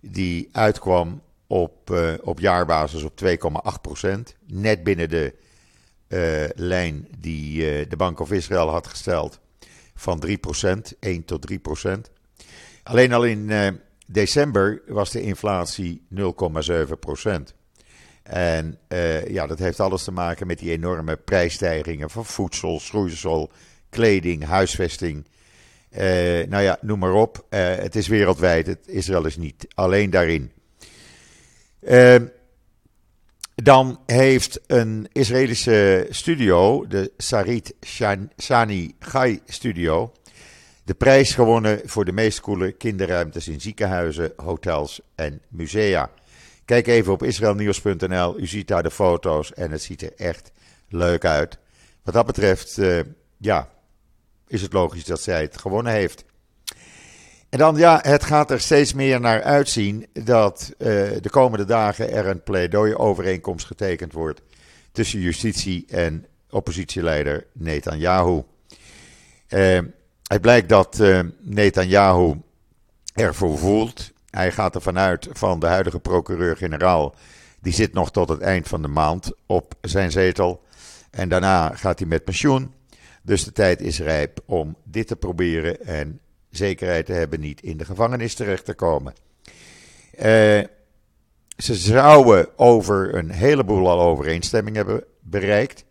die 0.00 0.48
uitkwam 0.52 1.22
op, 1.46 1.90
uh, 1.90 2.12
op 2.22 2.40
jaarbasis 2.40 3.02
op 3.02 3.12
2,8% 3.24 4.10
Net 4.46 4.82
binnen 4.82 5.08
de 5.08 5.34
uh, 6.08 6.44
lijn 6.54 7.08
die 7.18 7.86
de 7.88 7.96
Bank 7.96 8.20
of 8.20 8.32
Israël 8.32 8.68
had 8.68 8.86
gesteld 8.86 9.40
van 9.94 10.22
3% 10.26 10.30
1 11.00 11.24
tot 11.24 11.52
3% 11.52 11.56
Alleen 12.82 13.12
al 13.12 13.24
in 13.24 13.50
december 14.06 14.82
was 14.86 15.10
de 15.10 15.22
inflatie 15.22 16.02
0,7 16.14 16.20
En 18.22 18.78
ja, 19.28 19.46
dat 19.46 19.58
heeft 19.58 19.80
alles 19.80 20.04
te 20.04 20.12
maken 20.12 20.46
met 20.46 20.58
die 20.58 20.70
enorme 20.70 21.16
prijsstijgingen 21.16 22.10
van 22.10 22.24
voedsel, 22.24 22.80
schroeisel, 22.80 23.50
kleding, 23.90 24.44
huisvesting. 24.44 25.26
nou 26.48 26.62
ja, 26.62 26.78
noem 26.80 26.98
maar 26.98 27.14
op. 27.14 27.46
het 27.48 27.96
is 27.96 28.08
wereldwijd. 28.08 28.66
Het, 28.66 28.88
Israël 28.88 29.26
is 29.26 29.36
niet 29.36 29.66
alleen 29.74 30.10
daarin. 30.10 30.52
Uh, 31.88 32.16
dan 33.54 34.00
heeft 34.06 34.60
een 34.66 35.08
Israëlische 35.12 36.06
studio, 36.10 36.86
de 36.86 37.12
Sarit 37.16 37.74
Shani 38.38 38.94
Gai 38.98 39.40
Studio, 39.46 40.12
de 40.84 40.94
prijs 40.94 41.34
gewonnen 41.34 41.80
voor 41.84 42.04
de 42.04 42.12
meest 42.12 42.40
coole 42.40 42.72
kinderruimtes 42.72 43.48
in 43.48 43.60
ziekenhuizen, 43.60 44.32
hotels 44.36 45.00
en 45.14 45.40
musea. 45.48 46.10
Kijk 46.72 46.86
even 46.86 47.12
op 47.12 47.22
israelnieuws.nl, 47.22 48.38
u 48.38 48.46
ziet 48.46 48.68
daar 48.68 48.82
de 48.82 48.90
foto's 48.90 49.52
en 49.52 49.70
het 49.70 49.82
ziet 49.82 50.02
er 50.02 50.12
echt 50.16 50.52
leuk 50.88 51.24
uit. 51.24 51.58
Wat 52.02 52.14
dat 52.14 52.26
betreft, 52.26 52.78
uh, 52.78 53.00
ja, 53.36 53.68
is 54.46 54.62
het 54.62 54.72
logisch 54.72 55.04
dat 55.04 55.20
zij 55.20 55.40
het 55.40 55.58
gewonnen 55.58 55.92
heeft. 55.92 56.24
En 57.48 57.58
dan, 57.58 57.76
ja, 57.76 57.98
het 58.02 58.24
gaat 58.24 58.50
er 58.50 58.60
steeds 58.60 58.92
meer 58.92 59.20
naar 59.20 59.42
uitzien 59.42 60.06
dat 60.12 60.72
uh, 60.72 60.86
de 61.20 61.30
komende 61.30 61.64
dagen 61.64 62.12
er 62.12 62.26
een 62.26 62.42
pleidooi-overeenkomst 62.42 63.66
getekend 63.66 64.12
wordt 64.12 64.42
tussen 64.92 65.20
justitie 65.20 65.84
en 65.88 66.26
oppositieleider 66.50 67.46
Netanyahu. 67.52 68.42
Uh, 69.48 69.78
het 70.26 70.40
blijkt 70.40 70.68
dat 70.68 70.98
uh, 71.00 71.20
Netanyahu 71.40 72.34
ervoor 73.14 73.58
voelt. 73.58 74.11
Hij 74.32 74.52
gaat 74.52 74.74
ervan 74.74 74.98
uit 74.98 75.28
van 75.32 75.60
de 75.60 75.66
huidige 75.66 76.00
procureur-generaal. 76.00 77.14
Die 77.60 77.72
zit 77.72 77.92
nog 77.92 78.10
tot 78.10 78.28
het 78.28 78.40
eind 78.40 78.68
van 78.68 78.82
de 78.82 78.88
maand 78.88 79.32
op 79.46 79.74
zijn 79.80 80.10
zetel. 80.10 80.62
En 81.10 81.28
daarna 81.28 81.68
gaat 81.74 81.98
hij 81.98 82.08
met 82.08 82.24
pensioen. 82.24 82.74
Dus 83.22 83.44
de 83.44 83.52
tijd 83.52 83.80
is 83.80 84.00
rijp 84.00 84.40
om 84.44 84.76
dit 84.84 85.06
te 85.06 85.16
proberen. 85.16 85.84
En 85.86 86.20
zekerheid 86.50 87.06
te 87.06 87.12
hebben 87.12 87.40
niet 87.40 87.62
in 87.62 87.76
de 87.76 87.84
gevangenis 87.84 88.34
terecht 88.34 88.64
te 88.64 88.74
komen. 88.74 89.14
Uh, 90.14 90.22
ze 91.56 91.74
zouden 91.74 92.58
over 92.58 93.14
een 93.14 93.30
heleboel 93.30 93.88
al 93.88 94.00
overeenstemming 94.00 94.76
hebben 94.76 95.04
bereikt. 95.20 95.84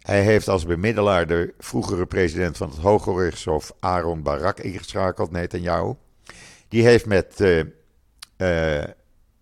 Hij 0.00 0.22
heeft 0.22 0.48
als 0.48 0.66
bemiddelaar 0.66 1.26
de 1.26 1.54
vroegere 1.58 2.06
president 2.06 2.56
van 2.56 2.68
het 2.68 2.78
Hoge 2.78 3.22
Rechtshof 3.22 3.72
Aaron 3.80 4.22
Barak 4.22 4.60
ingeschakeld, 4.60 5.30
Netanyahu. 5.30 5.94
Die 6.70 6.84
heeft 6.84 7.06
met 7.06 7.40
uh, 7.40 7.62
uh, 8.36 8.84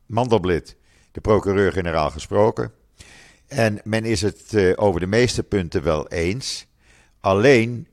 Mandelblit, 0.06 0.76
de 1.12 1.20
procureur-generaal, 1.20 2.10
gesproken. 2.10 2.72
En 3.46 3.80
men 3.84 4.04
is 4.04 4.22
het 4.22 4.52
uh, 4.52 4.72
over 4.76 5.00
de 5.00 5.06
meeste 5.06 5.42
punten 5.42 5.82
wel 5.82 6.08
eens. 6.08 6.66
Alleen 7.20 7.86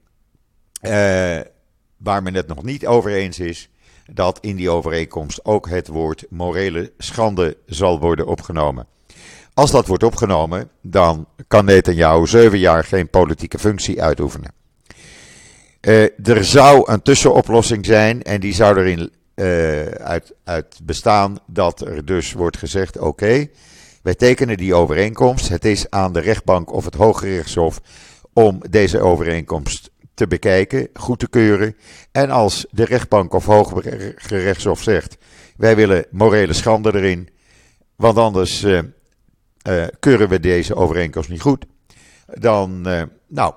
waar 1.98 2.24
men 2.24 2.34
het 2.34 2.48
nog 2.48 2.63
niet 2.63 2.86
over 2.86 3.12
eens 3.12 3.39
is, 3.39 3.70
dat 4.12 4.39
in 4.42 4.56
die 4.56 4.70
overeenkomst 4.70 5.46
ook 5.46 5.70
het 5.70 5.88
woord 5.88 6.25
morele 6.30 6.92
schande 6.98 7.58
zal 7.65 8.00
worden 8.00 8.27
opgenomen. 8.27 8.88
Als 9.54 9.72
dat 9.72 9.88
wordt 9.88 10.04
opgenomen, 10.04 10.70
dan 10.82 11.27
kan 11.48 11.65
Netanyahu 11.65 12.27
zeven 12.27 12.60
jaar 12.60 12.84
geen 12.84 13.10
politieke 13.10 13.60
functie 13.60 14.01
uitoefenen. 14.01 14.51
Er 16.24 16.46
zou 16.46 16.92
een 16.92 17.01
tussenoplossing 17.01 17.86
zijn 17.86 18.24
en 18.24 18.39
die 18.39 18.54
zou 18.54 18.77
erin 18.77 19.12
uh, 19.36 19.86
uit, 20.44 20.80
bestaan 20.84 21.38
dat 21.48 21.82
er 21.82 22.06
dus 22.06 22.34
wordt 22.34 22.58
gezegd: 22.58 22.98
oké, 22.98 23.48
wij 24.01 24.15
tekenen 24.15 24.58
die 24.58 24.75
overeenkomst. 24.75 25.50
Het 25.50 25.65
is 25.65 25.89
aan 25.89 26.13
de 26.13 26.20
rechtbank 26.20 26.74
of 26.74 26.86
het 26.86 26.94
Hoge 26.94 27.36
Rechtshof 27.36 27.82
om 28.34 28.62
deze 28.70 29.00
overeenkomst 29.00 29.92
te 30.13 30.27
bekijken, 30.27 30.88
goed 30.94 31.20
te 31.20 31.30
keuren. 31.30 31.75
En 32.12 32.30
als 32.30 32.65
de 32.72 32.86
rechtbank 32.86 33.34
of 33.34 33.46
hooggerechtshof 33.46 34.82
zegt: 34.82 35.18
wij 35.58 35.75
willen 35.75 36.06
morele 36.12 36.54
schande 36.54 36.96
erin, 36.96 37.30
want 37.96 38.18
anders 38.18 38.63
uh, 38.63 38.82
uh, 39.68 39.86
keuren 40.00 40.30
we 40.30 40.39
deze 40.39 40.75
overeenkomst 40.75 41.30
niet 41.30 41.42
goed, 41.42 41.65
dan, 42.25 42.82
nou, 43.27 43.54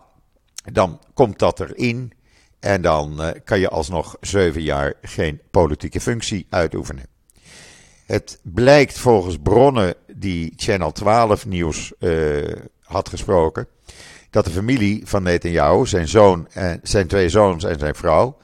dan 0.73 1.01
komt 1.15 1.39
dat 1.39 1.61
erin. 1.61 2.13
En 2.61 2.83
dan 2.83 3.35
kan 3.45 3.61
je 3.61 3.69
alsnog 3.69 4.17
zeven 4.21 4.63
jaar 4.63 4.95
geen 5.03 5.41
politieke 5.51 6.01
functie 6.01 6.47
uitoefenen. 6.51 7.07
Het 8.07 8.39
blijkt 8.43 8.99
volgens 8.99 9.37
bronnen 9.43 9.95
die 10.07 10.53
Channel 10.57 10.93
12 10.93 11.47
nieuws 11.47 11.93
had 12.83 13.09
gesproken 13.09 13.69
dat 14.31 14.45
de 14.45 14.51
familie 14.51 15.03
van 15.05 15.23
Netanyahu, 15.23 15.87
zijn 15.87 16.09
zoon 16.09 16.49
en 16.53 16.81
zijn 16.83 17.07
twee 17.07 17.29
zoons 17.29 17.65
en 17.65 17.79
zijn 17.79 17.95
vrouw, 17.95 18.37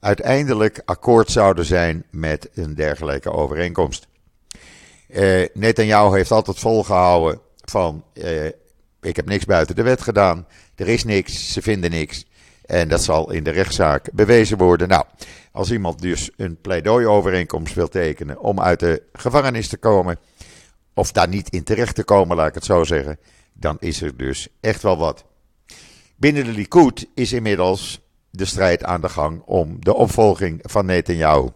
uiteindelijk 0.00 0.82
akkoord 0.84 1.30
zouden 1.30 1.64
zijn 1.64 2.04
met 2.10 2.48
een 2.54 2.74
dergelijke 2.74 3.32
overeenkomst. 3.32 4.06
Uh, 5.08 5.46
Netanyahu 5.54 6.16
heeft 6.16 6.30
altijd 6.30 6.58
volgehouden 6.58 7.40
van 7.64 8.04
ik 9.00 9.16
heb 9.16 9.26
niks 9.26 9.44
buiten 9.44 9.76
de 9.76 9.82
wet 9.82 10.02
gedaan, 10.02 10.46
er 10.74 10.88
is 10.88 11.04
niks, 11.04 11.52
ze 11.52 11.62
vinden 11.62 11.90
niks. 11.90 12.26
En 12.68 12.88
dat 12.88 13.02
zal 13.02 13.30
in 13.30 13.44
de 13.44 13.50
rechtszaak 13.50 14.12
bewezen 14.12 14.58
worden. 14.58 14.88
Nou, 14.88 15.04
als 15.52 15.70
iemand 15.70 16.02
dus 16.02 16.30
een 16.36 16.60
pleidooi-overeenkomst 16.60 17.74
wil 17.74 17.88
tekenen 17.88 18.40
om 18.40 18.60
uit 18.60 18.80
de 18.80 19.02
gevangenis 19.12 19.68
te 19.68 19.76
komen, 19.76 20.18
of 20.94 21.12
daar 21.12 21.28
niet 21.28 21.48
in 21.48 21.64
terecht 21.64 21.94
te 21.94 22.04
komen, 22.04 22.36
laat 22.36 22.48
ik 22.48 22.54
het 22.54 22.64
zo 22.64 22.84
zeggen, 22.84 23.18
dan 23.52 23.76
is 23.80 24.02
er 24.02 24.16
dus 24.16 24.48
echt 24.60 24.82
wel 24.82 24.96
wat. 24.96 25.24
Binnen 26.16 26.44
de 26.44 26.50
Likud 26.50 27.06
is 27.14 27.32
inmiddels 27.32 28.00
de 28.30 28.44
strijd 28.44 28.84
aan 28.84 29.00
de 29.00 29.08
gang 29.08 29.42
om 29.44 29.76
de 29.80 29.94
opvolging 29.94 30.58
van 30.62 30.86
Netanyahu. 30.86 31.48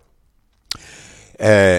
Uh, 1.37 1.79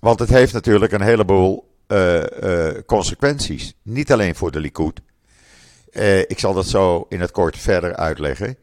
want 0.00 0.18
het 0.18 0.28
heeft 0.28 0.52
natuurlijk 0.52 0.92
een 0.92 1.00
heleboel 1.00 1.74
uh, 1.88 2.22
uh, 2.42 2.68
consequenties. 2.86 3.74
Niet 3.82 4.12
alleen 4.12 4.34
voor 4.34 4.50
de 4.50 4.60
Likud. 4.60 5.00
ik 6.26 6.38
zal 6.38 6.54
dat 6.54 6.66
zo 6.66 7.06
in 7.08 7.20
het 7.20 7.30
kort 7.30 7.58
verder 7.58 7.96
uitleggen. 7.96 8.56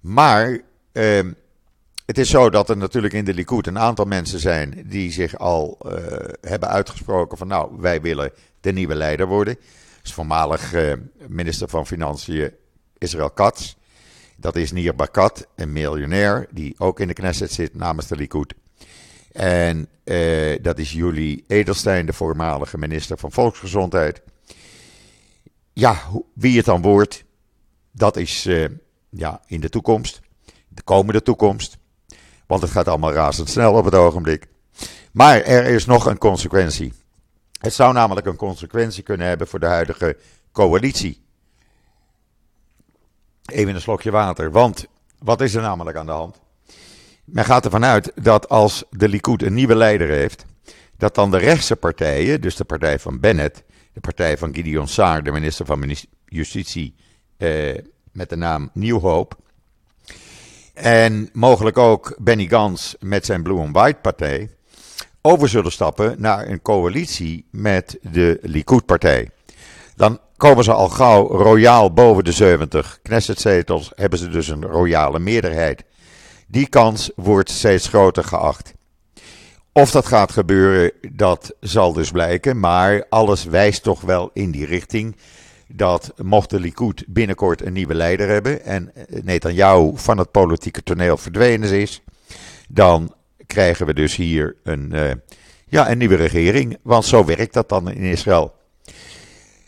Maar 0.00 0.60
ehm, 0.92 1.32
het 2.06 2.18
is 2.18 2.30
zo 2.30 2.50
dat 2.50 2.70
er 2.70 2.76
natuurlijk 2.76 3.14
in 3.14 3.24
de 3.24 3.34
Likud 3.34 3.66
een 3.66 3.78
aantal 3.78 4.04
mensen 4.04 4.40
zijn 4.40 4.82
die 4.86 5.12
zich 5.12 5.38
al 5.38 5.78
hebben 6.40 6.68
uitgesproken 6.68 7.38
van 7.38 7.48
nou, 7.48 7.72
wij 7.78 8.00
willen 8.00 8.32
de 8.60 8.72
nieuwe 8.72 8.94
leider 8.94 9.26
worden. 9.26 9.56
Is 10.02 10.12
voormalig 10.12 10.74
minister 11.28 11.68
van 11.68 11.86
Financiën 11.86 12.52
Israël 12.98 13.30
Katz. 13.30 13.74
Dat 14.36 14.56
is 14.56 14.72
Nir 14.72 14.94
Bakat, 14.94 15.46
een 15.56 15.72
miljonair 15.72 16.46
die 16.50 16.74
ook 16.78 17.00
in 17.00 17.08
de 17.08 17.14
Knesset 17.14 17.52
zit 17.52 17.74
namens 17.74 18.06
de 18.06 18.16
Likud. 18.16 18.54
En 19.32 19.88
uh, 20.04 20.58
dat 20.62 20.78
is 20.78 20.92
Julie 20.92 21.44
Edelstein, 21.46 22.06
de 22.06 22.12
voormalige 22.12 22.78
minister 22.78 23.18
van 23.18 23.32
Volksgezondheid. 23.32 24.22
Ja, 25.72 26.02
wie 26.34 26.56
het 26.56 26.66
dan 26.66 26.82
wordt, 26.82 27.24
dat 27.92 28.16
is 28.16 28.46
uh, 28.46 28.68
ja, 29.10 29.40
in 29.46 29.60
de 29.60 29.68
toekomst, 29.68 30.20
de 30.68 30.82
komende 30.82 31.22
toekomst. 31.22 31.78
Want 32.46 32.62
het 32.62 32.70
gaat 32.70 32.88
allemaal 32.88 33.12
razendsnel 33.12 33.74
op 33.74 33.84
het 33.84 33.94
ogenblik. 33.94 34.46
Maar 35.12 35.40
er 35.40 35.64
is 35.64 35.86
nog 35.86 36.06
een 36.06 36.18
consequentie. 36.18 36.92
Het 37.60 37.72
zou 37.72 37.92
namelijk 37.92 38.26
een 38.26 38.36
consequentie 38.36 39.02
kunnen 39.02 39.26
hebben 39.26 39.46
voor 39.46 39.60
de 39.60 39.66
huidige 39.66 40.16
coalitie. 40.52 41.22
Even 43.44 43.74
een 43.74 43.80
slokje 43.80 44.10
water. 44.10 44.50
Want 44.50 44.86
wat 45.18 45.40
is 45.40 45.54
er 45.54 45.62
namelijk 45.62 45.96
aan 45.96 46.06
de 46.06 46.12
hand? 46.12 46.40
Men 47.24 47.44
gaat 47.44 47.64
ervan 47.64 47.84
uit 47.84 48.12
dat 48.14 48.48
als 48.48 48.84
de 48.90 49.08
Likud 49.08 49.42
een 49.42 49.54
nieuwe 49.54 49.74
leider 49.74 50.08
heeft, 50.08 50.44
dat 50.96 51.14
dan 51.14 51.30
de 51.30 51.38
rechtse 51.38 51.76
partijen, 51.76 52.40
dus 52.40 52.56
de 52.56 52.64
partij 52.64 52.98
van 52.98 53.20
Bennett, 53.20 53.62
de 53.92 54.00
partij 54.00 54.38
van 54.38 54.54
Gideon 54.54 54.88
Saar, 54.88 55.22
de 55.22 55.32
minister 55.32 55.66
van 55.66 55.96
Justitie 56.24 56.94
eh, 57.36 57.78
met 58.12 58.28
de 58.28 58.36
naam 58.36 58.70
New 58.72 59.00
Hope, 59.00 59.36
en 60.74 61.28
mogelijk 61.32 61.78
ook 61.78 62.16
Benny 62.18 62.46
Gans 62.46 62.96
met 63.00 63.26
zijn 63.26 63.42
Blue 63.42 63.58
and 63.58 63.76
White 63.76 63.98
partij, 64.02 64.50
over 65.22 65.48
zullen 65.48 65.72
stappen 65.72 66.14
naar 66.18 66.48
een 66.48 66.62
coalitie 66.62 67.46
met 67.50 67.98
de 68.02 68.38
Likud-partij. 68.42 69.30
Dan 69.96 70.18
komen 70.36 70.64
ze 70.64 70.72
al 70.72 70.88
gauw 70.88 71.26
royaal 71.26 71.92
boven 71.92 72.24
de 72.24 72.32
70 72.32 72.98
Knessetzetels, 73.02 73.92
hebben 73.94 74.18
ze 74.18 74.28
dus 74.28 74.48
een 74.48 74.64
royale 74.64 75.18
meerderheid. 75.18 75.84
Die 76.46 76.68
kans 76.68 77.10
wordt 77.14 77.50
steeds 77.50 77.88
groter 77.88 78.24
geacht. 78.24 78.74
Of 79.72 79.90
dat 79.90 80.06
gaat 80.06 80.32
gebeuren, 80.32 80.92
dat 81.12 81.54
zal 81.60 81.92
dus 81.92 82.10
blijken. 82.10 82.60
Maar 82.60 83.06
alles 83.08 83.44
wijst 83.44 83.82
toch 83.82 84.00
wel 84.00 84.30
in 84.32 84.50
die 84.50 84.66
richting. 84.66 85.16
Dat 85.72 86.12
mocht 86.22 86.50
de 86.50 86.60
Likud 86.60 87.04
binnenkort 87.08 87.66
een 87.66 87.72
nieuwe 87.72 87.94
leider 87.94 88.28
hebben. 88.28 88.64
En 88.64 88.92
Netanyahu 89.08 89.92
van 89.94 90.18
het 90.18 90.30
politieke 90.30 90.82
toneel 90.82 91.16
verdwenen 91.16 91.80
is. 91.80 92.02
Dan 92.68 93.14
krijgen 93.46 93.86
we 93.86 93.94
dus 93.94 94.16
hier 94.16 94.56
een, 94.62 94.90
uh, 94.94 95.10
ja, 95.66 95.90
een 95.90 95.98
nieuwe 95.98 96.16
regering. 96.16 96.78
Want 96.82 97.04
zo 97.04 97.24
werkt 97.24 97.52
dat 97.52 97.68
dan 97.68 97.90
in 97.90 98.02
Israël. 98.02 98.54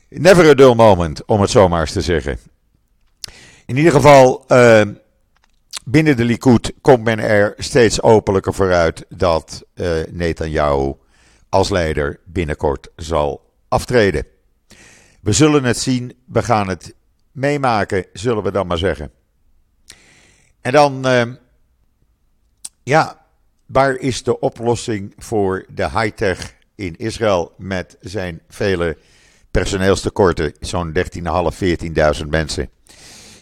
Never 0.08 0.48
a 0.48 0.54
dull 0.54 0.74
moment, 0.74 1.24
om 1.24 1.40
het 1.40 1.50
zomaar 1.50 1.80
eens 1.80 1.92
te 1.92 2.00
zeggen. 2.00 2.38
In 3.66 3.76
ieder 3.76 3.92
geval, 3.92 4.44
uh, 4.48 4.82
binnen 5.84 6.16
de 6.16 6.24
Likud 6.24 6.72
komt 6.80 7.04
men 7.04 7.18
er 7.18 7.54
steeds 7.58 8.02
openlijker 8.02 8.54
vooruit 8.54 9.04
dat 9.08 9.62
uh, 9.74 9.90
Netanyahu 10.10 10.92
als 11.48 11.70
leider 11.70 12.20
binnenkort 12.24 12.88
zal 12.96 13.50
aftreden. 13.68 14.26
We 15.22 15.32
zullen 15.32 15.64
het 15.64 15.78
zien, 15.78 16.12
we 16.26 16.42
gaan 16.42 16.68
het 16.68 16.94
meemaken, 17.32 18.06
zullen 18.12 18.42
we 18.42 18.50
dan 18.50 18.66
maar 18.66 18.78
zeggen. 18.78 19.10
En 20.60 20.72
dan, 20.72 21.06
uh, 21.06 21.22
ja, 22.82 23.26
waar 23.66 23.96
is 23.96 24.22
de 24.22 24.40
oplossing 24.40 25.14
voor 25.18 25.66
de 25.68 25.90
high-tech 25.90 26.54
in 26.74 26.96
Israël 26.96 27.54
met 27.58 27.96
zijn 28.00 28.40
vele 28.48 28.96
personeelstekorten, 29.50 30.52
zo'n 30.60 30.92
13.500, 30.92 31.02
14.000 32.22 32.28
mensen? 32.28 32.70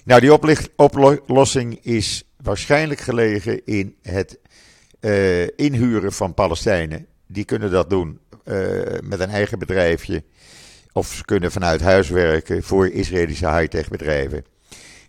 Nou, 0.05 0.21
die 0.21 0.33
oplossing 0.77 1.85
is 1.85 2.25
waarschijnlijk 2.43 3.01
gelegen 3.01 3.65
in 3.65 3.97
het 4.03 4.39
uh, 5.01 5.47
inhuren 5.57 6.13
van 6.13 6.35
Palestijnen. 6.35 7.07
Die 7.27 7.45
kunnen 7.45 7.71
dat 7.71 7.91
doen 7.91 8.21
uh, 8.45 8.55
met 9.03 9.21
een 9.21 9.31
eigen 9.31 9.59
bedrijfje. 9.59 10.25
Of 10.93 11.07
ze 11.07 11.25
kunnen 11.25 11.53
vanuit 11.53 11.81
huis 11.81 12.09
werken 12.09 12.63
voor 12.63 12.89
Israëlische 12.89 13.51
high-tech 13.51 13.89
bedrijven. 13.89 14.45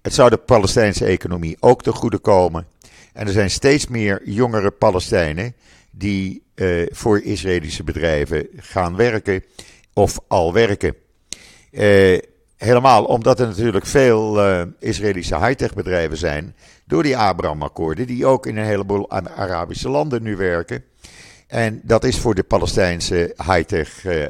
Het 0.01 0.13
zou 0.13 0.29
de 0.29 0.37
Palestijnse 0.37 1.05
economie 1.05 1.57
ook 1.59 1.83
te 1.83 1.91
goede 1.91 2.17
komen. 2.17 2.67
En 3.13 3.27
er 3.27 3.33
zijn 3.33 3.49
steeds 3.49 3.87
meer 3.87 4.21
jongere 4.23 4.71
Palestijnen 4.71 5.55
die 5.91 6.43
uh, 6.55 6.87
voor 6.91 7.21
Israëlische 7.21 7.83
bedrijven 7.83 8.47
gaan 8.55 8.95
werken 8.95 9.43
of 9.93 10.19
al 10.27 10.53
werken. 10.53 10.95
Uh, 11.71 12.19
helemaal 12.57 13.05
omdat 13.05 13.39
er 13.39 13.47
natuurlijk 13.47 13.85
veel 13.85 14.49
uh, 14.49 14.61
Israëlische 14.79 15.37
high-tech 15.37 15.73
bedrijven 15.73 16.17
zijn 16.17 16.55
door 16.85 17.03
die 17.03 17.17
Abraham-akkoorden, 17.17 18.07
die 18.07 18.25
ook 18.25 18.45
in 18.45 18.57
een 18.57 18.65
heleboel 18.65 19.09
Arabische 19.09 19.89
landen 19.89 20.23
nu 20.23 20.35
werken. 20.35 20.83
En 21.47 21.81
dat 21.83 22.03
is 22.03 22.19
voor 22.19 22.35
de 22.35 22.43
Palestijnse 22.43 23.33
high-tech 23.37 24.05
uh, 24.05 24.25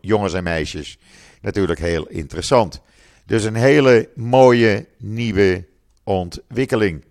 jongens, 0.00 0.34
en 0.34 0.42
meisjes 0.42 0.98
natuurlijk 1.40 1.80
heel 1.80 2.06
interessant. 2.06 2.80
Dus 3.26 3.44
een 3.44 3.54
hele 3.54 4.08
mooie 4.14 4.86
nieuwe 4.98 5.66
ontwikkeling. 6.02 7.04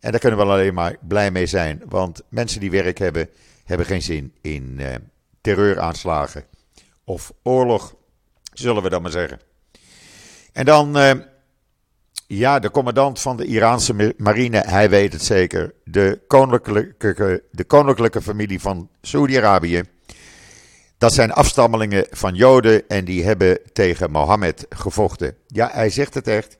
En 0.00 0.10
daar 0.10 0.20
kunnen 0.20 0.38
we 0.38 0.44
alleen 0.44 0.74
maar 0.74 0.96
blij 1.00 1.30
mee 1.30 1.46
zijn, 1.46 1.82
want 1.88 2.22
mensen 2.28 2.60
die 2.60 2.70
werk 2.70 2.98
hebben, 2.98 3.28
hebben 3.64 3.86
geen 3.86 4.02
zin 4.02 4.32
in 4.40 4.76
uh, 4.80 4.94
terreuraanslagen 5.40 6.44
of 7.04 7.32
oorlog, 7.42 7.94
zullen 8.52 8.82
we 8.82 8.88
dan 8.88 9.02
maar 9.02 9.10
zeggen. 9.10 9.40
En 10.52 10.64
dan 10.64 10.98
uh, 10.98 11.10
ja, 12.26 12.58
de 12.58 12.70
commandant 12.70 13.20
van 13.20 13.36
de 13.36 13.44
Iraanse 13.44 14.14
marine, 14.16 14.58
hij 14.58 14.90
weet 14.90 15.12
het 15.12 15.22
zeker. 15.22 15.74
De 15.84 16.20
koninklijke, 16.26 17.42
de 17.50 17.64
koninklijke 17.64 18.22
familie 18.22 18.60
van 18.60 18.88
Saudi-Arabië. 19.00 19.82
Dat 20.98 21.12
zijn 21.12 21.32
afstammelingen 21.32 22.06
van 22.10 22.34
Joden 22.34 22.88
en 22.88 23.04
die 23.04 23.24
hebben 23.24 23.58
tegen 23.72 24.10
Mohammed 24.10 24.66
gevochten. 24.68 25.36
Ja, 25.46 25.70
hij 25.72 25.90
zegt 25.90 26.14
het 26.14 26.28
echt. 26.28 26.56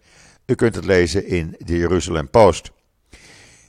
U 0.46 0.54
kunt 0.54 0.74
het 0.74 0.84
lezen 0.84 1.26
in 1.26 1.56
de 1.58 1.76
Jeruzalem 1.76 2.30
Post. 2.30 2.70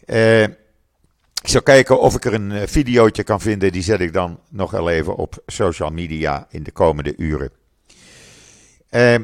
Uh, 0.06 0.44
ik 0.44 1.52
zal 1.52 1.62
kijken 1.62 2.00
of 2.00 2.16
ik 2.16 2.26
er 2.26 2.34
een 2.34 2.52
eh, 2.52 2.68
videootje 2.68 3.24
kan 3.24 3.42
vinden. 3.42 3.72
Die 3.72 3.84
zet 3.84 4.00
ik 4.00 4.14
dan 4.14 4.40
nog 4.50 4.72
wel 4.72 4.90
even 4.90 5.16
op 5.16 5.44
social 5.46 5.90
media 5.90 6.48
in 6.50 6.64
de 6.64 6.72
komende 6.72 7.14
uren. 7.18 7.52
Uh, 8.92 9.16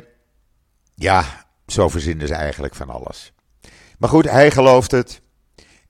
ja, 0.96 1.46
zo 1.68 1.90
verzinnen 1.90 2.28
ze 2.28 2.34
eigenlijk 2.34 2.76
van 2.76 2.90
alles. 2.90 3.34
Maar 3.98 4.10
goed, 4.10 4.30
hij 4.30 4.52
gelooft 4.52 4.92
het. 4.92 5.22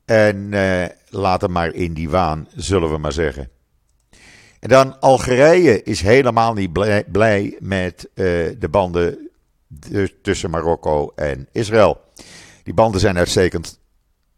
En 0.05 0.35
uh, 0.51 0.85
laat 1.09 1.41
hem 1.41 1.51
maar 1.51 1.73
in 1.73 1.93
die 1.93 2.09
waan, 2.09 2.47
zullen 2.55 2.91
we 2.91 2.97
maar 2.97 3.11
zeggen. 3.11 3.49
En 4.61 4.69
dan 4.69 4.99
Algerije 4.99 5.83
is 5.83 6.01
helemaal 6.01 6.53
niet 6.53 6.73
blij, 7.11 7.57
met 7.59 8.09
uh, 8.13 8.25
de 8.59 8.69
banden 8.69 9.29
tussen 10.21 10.49
Marokko 10.49 11.11
en 11.15 11.47
Israël. 11.51 12.01
Die 12.63 12.73
banden 12.73 13.01
zijn 13.01 13.17
uitstekend 13.17 13.79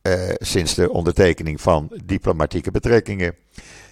uh, 0.01 0.29
sinds 0.37 0.73
de 0.73 0.89
ondertekening 0.91 1.61
van 1.61 1.99
diplomatieke 2.03 2.71
betrekkingen. 2.71 3.35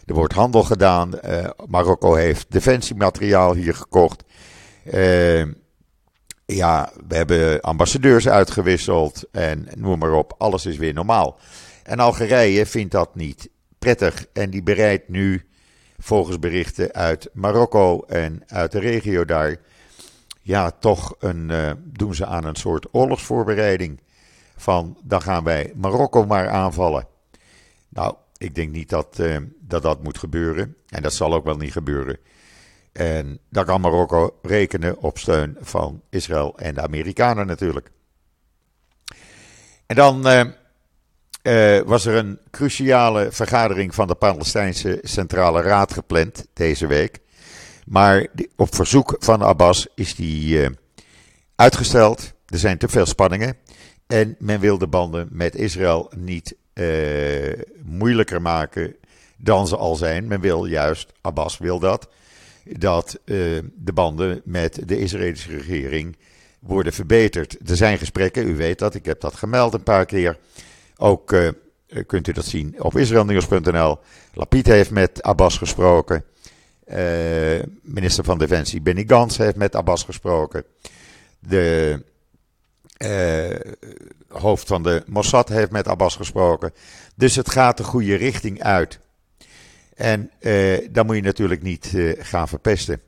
Er 0.05 0.13
wordt 0.13 0.33
handel 0.33 0.63
gedaan. 0.63 1.19
Marokko 1.67 2.13
heeft 2.13 2.45
defensiemateriaal 2.49 3.53
hier 3.53 3.75
gekocht. 3.75 4.23
Ja, 6.45 6.91
we 7.07 7.15
hebben 7.15 7.61
ambassadeurs 7.61 8.27
uitgewisseld 8.27 9.23
en 9.31 9.67
noem 9.75 9.99
maar 9.99 10.13
op, 10.13 10.35
alles 10.37 10.65
is 10.65 10.77
weer 10.77 10.93
normaal. 10.93 11.39
En 11.83 11.99
Algerije 11.99 12.65
vindt 12.65 12.91
dat 12.91 13.15
niet 13.15 13.49
prettig 13.79 14.25
en 14.33 14.49
die 14.49 14.63
bereidt 14.63 15.09
nu, 15.09 15.45
volgens 16.01 16.39
berichten 16.39 16.93
uit 16.93 17.29
Marokko 17.33 18.01
en 18.07 18.43
uit 18.47 18.71
de 18.71 18.79
regio 18.79 19.25
daar, 19.25 19.55
ja, 20.41 20.71
toch 20.71 21.15
een, 21.19 21.49
uh, 21.49 21.71
doen 21.83 22.15
ze 22.15 22.25
aan 22.25 22.45
een 22.45 22.55
soort 22.55 22.87
oorlogsvoorbereiding. 22.91 23.99
Van 24.55 24.97
dan 25.03 25.21
gaan 25.21 25.43
wij 25.43 25.73
Marokko 25.75 26.25
maar 26.25 26.49
aanvallen. 26.49 27.07
Nou, 27.89 28.15
ik 28.37 28.55
denk 28.55 28.71
niet 28.71 28.89
dat, 28.89 29.17
uh, 29.19 29.37
dat 29.59 29.81
dat 29.81 30.03
moet 30.03 30.17
gebeuren. 30.17 30.75
En 30.89 31.01
dat 31.01 31.13
zal 31.13 31.33
ook 31.33 31.45
wel 31.45 31.57
niet 31.57 31.71
gebeuren. 31.71 32.17
En 32.91 33.39
dan 33.49 33.65
kan 33.65 33.81
Marokko 33.81 34.39
rekenen 34.41 34.97
op 34.97 35.17
steun 35.17 35.57
van 35.59 36.01
Israël 36.09 36.57
en 36.57 36.73
de 36.73 36.81
Amerikanen 36.81 37.47
natuurlijk. 37.47 37.91
En 39.85 39.95
dan 39.95 40.27
was 41.85 42.05
er 42.05 42.15
een 42.15 42.39
cruciale 42.51 43.27
vergadering 43.31 43.95
van 43.95 44.07
de 44.07 44.15
Palestijnse 44.15 44.99
Centrale 45.01 45.61
Raad 45.61 45.93
gepland 45.93 46.45
deze 46.53 46.87
week. 46.87 47.19
Maar 47.85 48.27
op 48.55 48.75
verzoek 48.75 49.15
van 49.19 49.41
Abbas 49.41 49.87
is 49.95 50.15
die 50.15 50.69
uitgesteld. 51.55 52.33
Er 52.45 52.57
zijn 52.57 52.77
te 52.77 52.87
veel 52.87 53.05
spanningen. 53.05 53.57
En 54.07 54.35
men 54.39 54.59
wil 54.59 54.77
de 54.77 54.87
banden 54.87 55.27
met 55.31 55.55
Israël 55.55 56.11
niet 56.15 56.55
moeilijker 57.83 58.41
maken 58.41 58.95
dan 59.37 59.67
ze 59.67 59.77
al 59.77 59.95
zijn. 59.95 60.27
Men 60.27 60.41
wil 60.41 60.65
juist, 60.65 61.11
Abbas 61.21 61.57
wil 61.57 61.79
dat, 61.79 62.09
dat 62.65 63.19
de 63.25 63.93
banden 63.93 64.41
met 64.43 64.87
de 64.87 64.99
Israëlische 64.99 65.57
regering 65.57 66.17
worden 66.59 66.93
verbeterd. 66.93 67.69
Er 67.69 67.75
zijn 67.75 67.97
gesprekken, 67.97 68.47
u 68.47 68.55
weet 68.55 68.79
dat, 68.79 68.95
ik 68.95 69.05
heb 69.05 69.21
dat 69.21 69.35
gemeld 69.35 69.73
een 69.73 69.83
paar 69.83 70.05
keer. 70.05 70.37
Ook 71.03 71.31
uh, 71.31 71.49
kunt 72.05 72.27
u 72.27 72.31
dat 72.31 72.45
zien 72.45 72.83
op 72.83 72.97
israelnieuws.nl. 72.97 73.99
Lapid 74.33 74.67
heeft 74.67 74.91
met 74.91 75.23
Abbas 75.23 75.57
gesproken. 75.57 76.23
Uh, 76.87 76.97
minister 77.81 78.23
van 78.23 78.37
Defensie 78.37 78.81
Benny 78.81 79.03
Gantz 79.07 79.37
heeft 79.37 79.55
met 79.55 79.75
Abbas 79.75 80.03
gesproken. 80.03 80.63
De 81.39 82.03
hoofd 84.27 84.67
van 84.67 84.83
de 84.83 85.03
Mossad 85.05 85.49
heeft 85.49 85.71
met 85.71 85.87
Abbas 85.87 86.15
gesproken. 86.15 86.73
Dus 87.15 87.35
het 87.35 87.49
gaat 87.49 87.77
de 87.77 87.83
goede 87.83 88.15
richting 88.15 88.63
uit. 88.63 88.99
En 89.95 90.31
dan 90.91 91.05
moet 91.05 91.15
je 91.15 91.21
natuurlijk 91.21 91.61
niet 91.61 91.93
gaan 92.19 92.47
verpesten. 92.47 93.01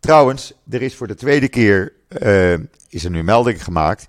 Trouwens, 0.00 0.52
er 0.70 0.82
is 0.82 0.94
voor 0.94 1.06
de 1.06 1.14
tweede 1.14 1.48
keer 1.48 1.92
uh, 2.22 2.58
is 2.88 3.04
er 3.04 3.10
nu 3.10 3.22
melding 3.22 3.64
gemaakt. 3.64 4.08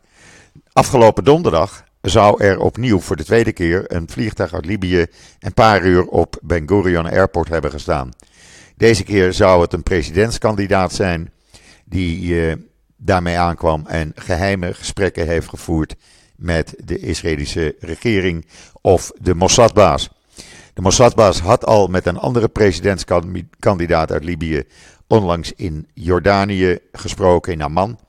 Afgelopen 0.73 1.23
donderdag 1.23 1.82
zou 2.11 2.43
er 2.43 2.59
opnieuw 2.59 2.99
voor 2.99 3.15
de 3.15 3.23
tweede 3.23 3.51
keer 3.51 3.83
een 3.91 4.09
vliegtuig 4.09 4.53
uit 4.53 4.65
Libië 4.65 5.05
een 5.39 5.53
paar 5.53 5.85
uur 5.85 6.05
op 6.05 6.39
Ben 6.41 6.67
Gurion 6.67 7.09
Airport 7.09 7.49
hebben 7.49 7.71
gestaan. 7.71 8.11
Deze 8.77 9.03
keer 9.03 9.33
zou 9.33 9.61
het 9.61 9.73
een 9.73 9.83
presidentskandidaat 9.83 10.93
zijn 10.93 11.31
die 11.85 12.57
daarmee 12.97 13.37
aankwam 13.37 13.83
en 13.87 14.11
geheime 14.15 14.73
gesprekken 14.73 15.27
heeft 15.27 15.49
gevoerd 15.49 15.95
met 16.35 16.73
de 16.83 16.99
Israëlische 16.99 17.75
regering 17.79 18.45
of 18.81 19.11
de 19.19 19.35
Mossadbaas. 19.35 20.09
De 20.73 20.81
Mossadbaas 20.81 21.39
had 21.39 21.65
al 21.65 21.87
met 21.87 22.05
een 22.05 22.17
andere 22.17 22.47
presidentskandidaat 22.47 24.11
uit 24.11 24.23
Libië 24.23 24.63
onlangs 25.07 25.53
in 25.55 25.87
Jordanië 25.93 26.77
gesproken, 26.91 27.53
in 27.53 27.61
Amman. 27.61 27.99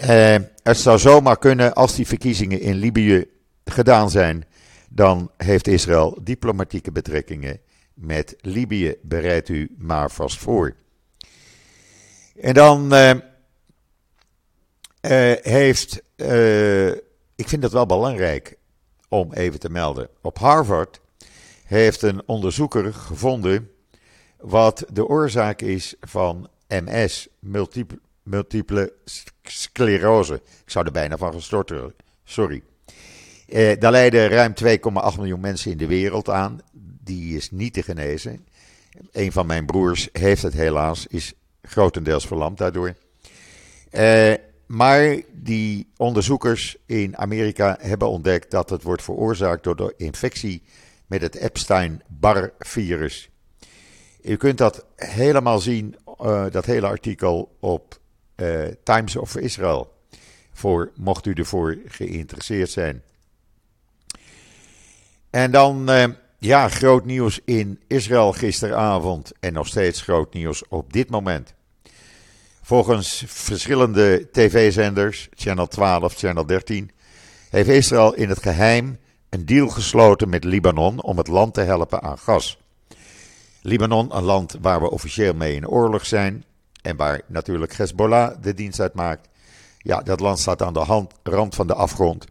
Eh, 0.00 0.36
het 0.62 0.78
zou 0.78 0.98
zomaar 0.98 1.38
kunnen, 1.38 1.74
als 1.74 1.94
die 1.94 2.06
verkiezingen 2.06 2.60
in 2.60 2.74
Libië 2.74 3.24
gedaan 3.64 4.10
zijn, 4.10 4.44
dan 4.88 5.30
heeft 5.36 5.66
Israël 5.66 6.18
diplomatieke 6.22 6.92
betrekkingen 6.92 7.60
met 7.94 8.36
Libië. 8.40 8.94
Bereid 9.02 9.48
u 9.48 9.74
maar 9.78 10.10
vast 10.10 10.38
voor. 10.38 10.76
En 12.40 12.54
dan 12.54 12.94
uh, 12.94 13.10
uh, 13.10 13.20
heeft, 15.42 16.02
ik 17.34 17.48
vind 17.48 17.62
het 17.62 17.72
wel 17.72 17.86
belangrijk 17.86 18.56
om 19.08 19.32
even 19.32 19.60
te 19.60 19.70
melden, 19.70 20.08
op 20.20 20.38
Harvard 20.38 21.00
heeft 21.64 22.02
een 22.02 22.22
onderzoeker 22.26 22.94
gevonden 22.94 23.70
wat 24.38 24.84
de 24.92 25.06
oorzaak 25.06 25.60
is 25.60 25.94
van 26.00 26.48
MS, 26.68 27.28
multiple, 27.38 27.98
multiple 28.22 28.92
sclerose. 29.42 30.34
Ik 30.34 30.70
zou 30.70 30.86
er 30.86 30.92
bijna 30.92 31.16
van 31.16 31.32
gestorten, 31.32 31.94
sorry. 32.24 32.62
Eh, 33.48 33.80
daar 33.80 33.90
lijden 33.90 34.28
ruim 34.28 34.54
2,8 34.54 35.16
miljoen 35.16 35.40
mensen 35.40 35.70
in 35.70 35.76
de 35.76 35.86
wereld 35.86 36.28
aan. 36.28 36.60
Die 37.04 37.36
is 37.36 37.50
niet 37.50 37.72
te 37.72 37.82
genezen. 37.82 38.46
Een 39.12 39.32
van 39.32 39.46
mijn 39.46 39.66
broers 39.66 40.08
heeft 40.12 40.42
het 40.42 40.52
helaas, 40.52 41.06
is 41.06 41.32
grotendeels 41.62 42.26
verlamd 42.26 42.58
daardoor. 42.58 42.94
Eh, 43.90 44.34
maar 44.66 45.22
die 45.32 45.88
onderzoekers 45.96 46.76
in 46.86 47.16
Amerika 47.16 47.76
hebben 47.80 48.08
ontdekt 48.08 48.50
dat 48.50 48.70
het 48.70 48.82
wordt 48.82 49.02
veroorzaakt 49.02 49.64
door 49.64 49.76
de 49.76 49.94
infectie 49.96 50.62
met 51.06 51.20
het 51.20 51.34
Epstein-Barr-virus. 51.34 53.30
U 54.22 54.36
kunt 54.36 54.58
dat 54.58 54.84
helemaal 54.96 55.58
zien, 55.58 55.96
uh, 56.22 56.44
dat 56.50 56.64
hele 56.66 56.86
artikel 56.86 57.56
op 57.60 57.99
uh, 58.40 58.66
Times 58.82 59.16
of 59.16 59.36
Israel. 59.36 59.92
Voor, 60.52 60.90
mocht 60.94 61.26
u 61.26 61.32
ervoor 61.32 61.78
geïnteresseerd 61.86 62.70
zijn. 62.70 63.02
En 65.30 65.50
dan, 65.50 65.90
uh, 65.90 66.04
ja, 66.38 66.68
groot 66.68 67.04
nieuws 67.04 67.40
in 67.44 67.80
Israël 67.86 68.32
gisteravond. 68.32 69.32
En 69.40 69.52
nog 69.52 69.66
steeds 69.66 70.02
groot 70.02 70.34
nieuws 70.34 70.68
op 70.68 70.92
dit 70.92 71.10
moment. 71.10 71.54
Volgens 72.62 73.24
verschillende 73.26 74.28
tv-zenders, 74.32 75.28
Channel 75.34 75.66
12, 75.66 76.14
Channel 76.14 76.46
13, 76.46 76.90
heeft 77.50 77.68
Israël 77.68 78.14
in 78.14 78.28
het 78.28 78.42
geheim 78.42 78.98
een 79.28 79.46
deal 79.46 79.68
gesloten 79.68 80.28
met 80.28 80.44
Libanon 80.44 81.02
om 81.02 81.18
het 81.18 81.28
land 81.28 81.54
te 81.54 81.60
helpen 81.60 82.02
aan 82.02 82.18
gas. 82.18 82.58
Libanon, 83.62 84.16
een 84.16 84.22
land 84.22 84.56
waar 84.60 84.80
we 84.80 84.90
officieel 84.90 85.34
mee 85.34 85.54
in 85.54 85.68
oorlog 85.68 86.06
zijn 86.06 86.44
en 86.82 86.96
waar 86.96 87.20
natuurlijk 87.26 87.76
Hezbollah 87.76 88.42
de 88.42 88.54
dienst 88.54 88.80
uitmaakt. 88.80 89.28
Ja, 89.78 90.00
dat 90.00 90.20
land 90.20 90.38
staat 90.38 90.62
aan 90.62 90.72
de 90.72 91.06
rand 91.22 91.54
van 91.54 91.66
de 91.66 91.74
afgrond. 91.74 92.26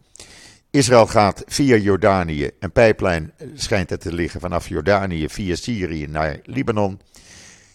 Israël 0.70 1.06
gaat 1.06 1.42
via 1.46 1.76
Jordanië, 1.76 2.50
een 2.58 2.72
pijplijn 2.72 3.32
schijnt 3.54 3.90
er 3.90 3.98
te 3.98 4.12
liggen 4.12 4.40
vanaf 4.40 4.68
Jordanië 4.68 5.28
via 5.28 5.54
Syrië 5.54 6.06
naar 6.06 6.40
Libanon. 6.44 7.00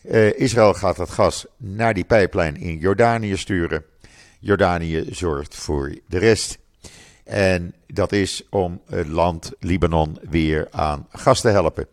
Uh, 0.03 0.39
Israël 0.39 0.73
gaat 0.73 0.97
het 0.97 1.09
gas 1.09 1.45
naar 1.57 1.93
die 1.93 2.03
pijplijn 2.03 2.57
in 2.57 2.77
Jordanië 2.77 3.37
sturen. 3.37 3.83
Jordanië 4.39 5.05
zorgt 5.09 5.55
voor 5.55 5.95
de 6.07 6.17
rest. 6.17 6.57
En 7.23 7.73
dat 7.87 8.11
is 8.11 8.43
om 8.49 8.81
het 8.89 9.07
land 9.07 9.51
Libanon 9.59 10.17
weer 10.29 10.67
aan 10.71 11.07
gas 11.09 11.41
te 11.41 11.47
helpen. 11.47 11.87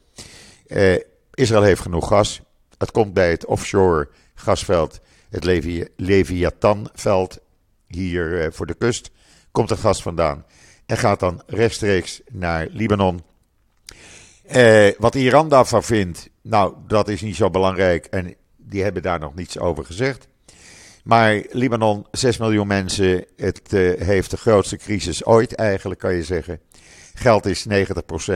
Eh, 0.67 0.95
Israël 1.35 1.63
heeft 1.63 1.81
genoeg 1.81 2.09
gas. 2.09 2.41
Het 2.79 2.91
komt 2.91 3.15
bij 3.15 3.31
het 3.31 3.47
offshore 3.47 4.09
gasveld, 4.35 5.01
het 5.31 5.45
Levi 5.45 5.85
Leviathanveld, 5.97 7.39
hier 7.87 8.41
eh, 8.41 8.53
voor 8.53 8.67
de 8.67 8.75
kust, 8.75 9.11
komt 9.51 9.71
het 9.71 9.79
gas 9.79 10.03
vandaan. 10.03 10.45
En 10.87 10.97
gaat 10.97 11.21
dan 11.21 11.43
rechtstreeks 11.47 12.21
naar 12.31 12.69
Libanon. 12.71 13.23
Eh, 14.43 14.89
wat 14.99 15.15
Iran 15.15 15.49
daarvan 15.49 15.83
vindt, 15.83 16.29
nou, 16.43 16.75
dat 16.87 17.09
is 17.09 17.21
niet 17.21 17.37
zo 17.37 17.51
belangrijk. 17.51 18.07
En 18.07 18.35
die 18.57 18.83
hebben 18.83 19.03
daar 19.03 19.19
nog 19.19 19.35
niets 19.35 19.59
over 19.59 19.85
gezegd. 19.85 20.29
Maar 21.05 21.43
Libanon, 21.51 22.07
6 22.11 22.37
miljoen 22.37 22.67
mensen, 22.67 23.25
het 23.37 23.73
uh, 23.73 24.01
heeft 24.01 24.31
de 24.31 24.37
grootste 24.37 24.77
crisis 24.77 25.25
ooit 25.25 25.55
eigenlijk, 25.55 26.01
kan 26.01 26.15
je 26.15 26.23
zeggen. 26.23 26.61
Geld 27.15 27.47
is 27.47 27.67
90% 27.69 27.73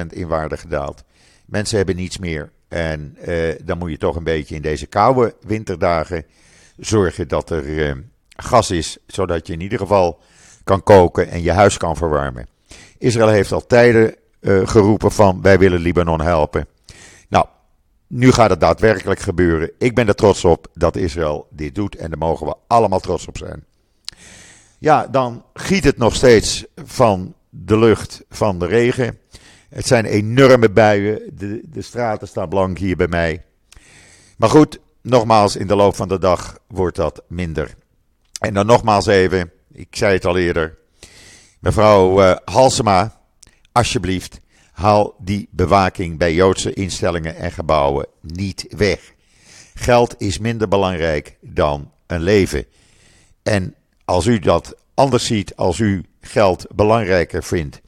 in 0.09 0.29
waarde 0.29 0.57
gedaald. 0.57 1.05
Mensen 1.47 1.77
hebben 1.77 1.97
niets 1.97 2.19
meer. 2.19 2.53
En 2.69 3.17
uh, 3.29 3.55
dan 3.65 3.79
moet 3.79 3.91
je 3.91 3.99
toch 3.99 4.17
een 4.17 4.25
beetje 4.25 4.55
in 4.55 4.63
deze 4.63 4.87
koude 4.87 5.35
winterdagen 5.41 6.25
zorgen 6.77 7.29
dat 7.29 7.51
er 7.51 7.65
uh, 7.65 7.95
gas 8.29 8.71
is, 8.71 8.99
zodat 9.07 9.47
je 9.47 9.53
in 9.53 9.61
ieder 9.61 9.79
geval 9.79 10.21
kan 10.65 10.83
koken 10.83 11.29
en 11.29 11.43
je 11.43 11.53
huis 11.53 11.77
kan 11.77 11.97
verwarmen. 11.97 12.49
Israël 12.99 13.29
heeft 13.29 13.53
al 13.53 13.67
tijden 13.67 14.15
geroepen 14.65 15.13
van 15.13 15.43
wij 15.43 15.59
willen 15.59 15.81
Libanon 15.81 16.21
helpen. 16.21 16.67
Nou, 17.29 17.47
nu 18.07 18.33
gaat 18.33 18.51
het 18.51 18.61
daadwerkelijk 18.61 19.21
gebeuren. 19.21 19.71
Ik 19.79 19.95
ben 19.95 20.09
er 20.09 20.15
trots 20.15 20.45
op 20.45 20.67
dat 20.75 20.97
Israël 20.97 21.47
dit 21.51 21.75
doet 21.75 21.97
en 21.97 22.09
daar 22.09 22.19
mogen 22.19 22.47
we 22.47 22.55
allemaal 22.67 23.01
trots 23.01 23.27
op 23.27 23.39
zijn. 23.39 23.65
Ja, 24.79 25.07
dan 25.07 25.45
giet 25.55 25.85
het 25.85 25.97
nog 25.97 26.15
steeds 26.15 26.65
van 26.85 27.35
de 27.51 27.79
lucht 27.79 28.25
van 28.29 28.59
de 28.59 28.67
regen. 28.67 29.19
Het 29.69 29.87
zijn 29.87 30.05
enorme 30.05 30.71
buien. 30.71 31.31
De, 31.35 31.61
de 31.65 31.83
straten 31.83 32.29
staan 32.29 32.49
blank 32.49 32.79
hier 32.79 32.97
bij 32.97 33.09
mij. 33.09 33.45
Maar 34.37 34.51
goed, 34.51 34.79
nogmaals, 35.03 35.57
in 35.57 35.67
de 35.67 35.77
loop 35.77 35.97
van 35.97 36.09
de 36.09 36.19
dag 36.19 36.59
wordt 36.67 36.97
dat 36.97 37.23
minder. 37.29 37.75
En 38.41 38.55
dan 38.55 38.67
nogmaals 38.67 39.07
even, 39.07 39.53
ik 39.73 39.97
zei 39.97 40.15
het 40.15 40.25
al 40.25 40.37
eerder. 40.37 40.79
Mevrouw 41.61 42.23
uh, 42.23 42.37
Halsema, 42.45 43.21
alsjeblieft, 43.73 44.41
Haal 44.73 45.15
die 45.19 45.49
bewaking 45.51 46.19
bij 46.19 46.35
Joodse 46.35 46.73
instellingen 46.73 47.37
en 47.37 47.53
gebouwen 47.53 48.07
niet 48.21 48.67
weg. 48.69 49.13
Geld 49.75 50.15
is 50.19 50.39
minder 50.39 50.69
belangrijk 50.69 51.37
dan 51.41 51.91
een 52.07 52.21
leven. 52.21 52.65
En 53.43 53.75
als 54.05 54.27
u 54.27 54.39
dat 54.39 54.75
anders 54.95 55.27
ziet, 55.27 55.57
als 55.57 55.79
u 55.79 56.05
geld 56.21 56.67
belangrijker 56.75 57.43
vindt 57.43 57.81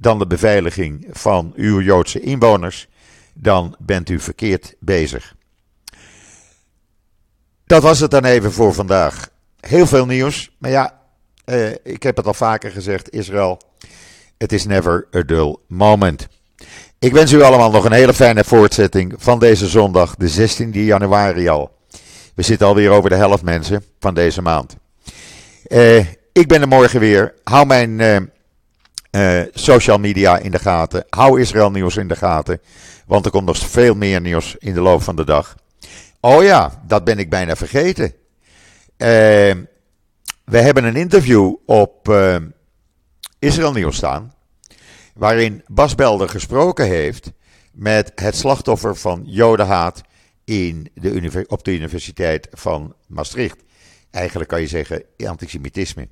dan 0.00 0.18
de 0.18 0.26
beveiliging 0.26 1.06
van 1.10 1.52
uw 1.56 1.80
Joodse 1.80 2.20
inwoners, 2.20 2.88
dan 3.34 3.76
bent 3.78 4.08
u 4.08 4.20
verkeerd 4.20 4.74
bezig. 4.78 5.34
Dat 7.64 7.82
was 7.82 8.00
het 8.00 8.10
dan 8.10 8.24
even 8.24 8.52
voor 8.52 8.74
vandaag. 8.74 9.28
Heel 9.60 9.86
veel 9.86 10.06
nieuws, 10.06 10.50
maar 10.58 10.70
ja, 10.70 11.00
eh, 11.44 11.70
ik 11.70 12.02
heb 12.02 12.16
het 12.16 12.26
al 12.26 12.34
vaker 12.34 12.70
gezegd: 12.70 13.10
Israël 13.10 13.60
het 14.40 14.52
is 14.52 14.66
never 14.66 15.06
a 15.16 15.22
dull 15.22 15.56
moment. 15.66 16.28
Ik 16.98 17.12
wens 17.12 17.32
u 17.32 17.42
allemaal 17.42 17.70
nog 17.70 17.84
een 17.84 17.92
hele 17.92 18.14
fijne 18.14 18.44
voortzetting 18.44 19.14
van 19.16 19.38
deze 19.38 19.68
zondag, 19.68 20.14
de 20.14 20.28
16 20.28 20.72
januari 20.72 21.48
al. 21.48 21.76
We 22.34 22.42
zitten 22.42 22.66
alweer 22.66 22.90
over 22.90 23.10
de 23.10 23.16
helft 23.16 23.42
mensen 23.42 23.84
van 23.98 24.14
deze 24.14 24.42
maand. 24.42 24.76
Uh, 25.68 25.98
ik 26.32 26.48
ben 26.48 26.60
er 26.60 26.68
morgen 26.68 27.00
weer. 27.00 27.34
Hou 27.44 27.66
mijn 27.66 27.98
uh, 27.98 28.16
uh, 29.10 29.42
social 29.54 29.98
media 29.98 30.38
in 30.38 30.50
de 30.50 30.58
gaten. 30.58 31.04
Hou 31.08 31.40
Israël 31.40 31.70
nieuws 31.70 31.96
in 31.96 32.08
de 32.08 32.16
gaten. 32.16 32.60
Want 33.06 33.24
er 33.24 33.30
komt 33.30 33.46
nog 33.46 33.58
veel 33.58 33.94
meer 33.94 34.20
nieuws 34.20 34.56
in 34.58 34.74
de 34.74 34.80
loop 34.80 35.02
van 35.02 35.16
de 35.16 35.24
dag. 35.24 35.54
Oh 36.20 36.42
ja, 36.42 36.82
dat 36.86 37.04
ben 37.04 37.18
ik 37.18 37.30
bijna 37.30 37.56
vergeten. 37.56 38.14
we 40.44 40.58
hebben 40.58 40.84
een 40.84 40.96
interview 40.96 41.54
op 41.66 42.08
Israël 43.38 43.72
nieuws 43.72 43.96
staan. 43.96 44.32
Waarin 45.14 45.62
Bas 45.66 45.94
Belder 45.94 46.28
gesproken 46.28 46.86
heeft 46.86 47.32
met 47.72 48.12
het 48.14 48.36
slachtoffer 48.36 48.96
van 48.96 49.22
jodenhaat 49.26 50.02
in 50.44 50.90
de, 50.94 51.44
op 51.48 51.64
de 51.64 51.74
Universiteit 51.74 52.48
van 52.50 52.94
Maastricht. 53.06 53.62
Eigenlijk 54.10 54.50
kan 54.50 54.60
je 54.60 54.66
zeggen 54.66 55.02
antisemitisme. 55.26 56.08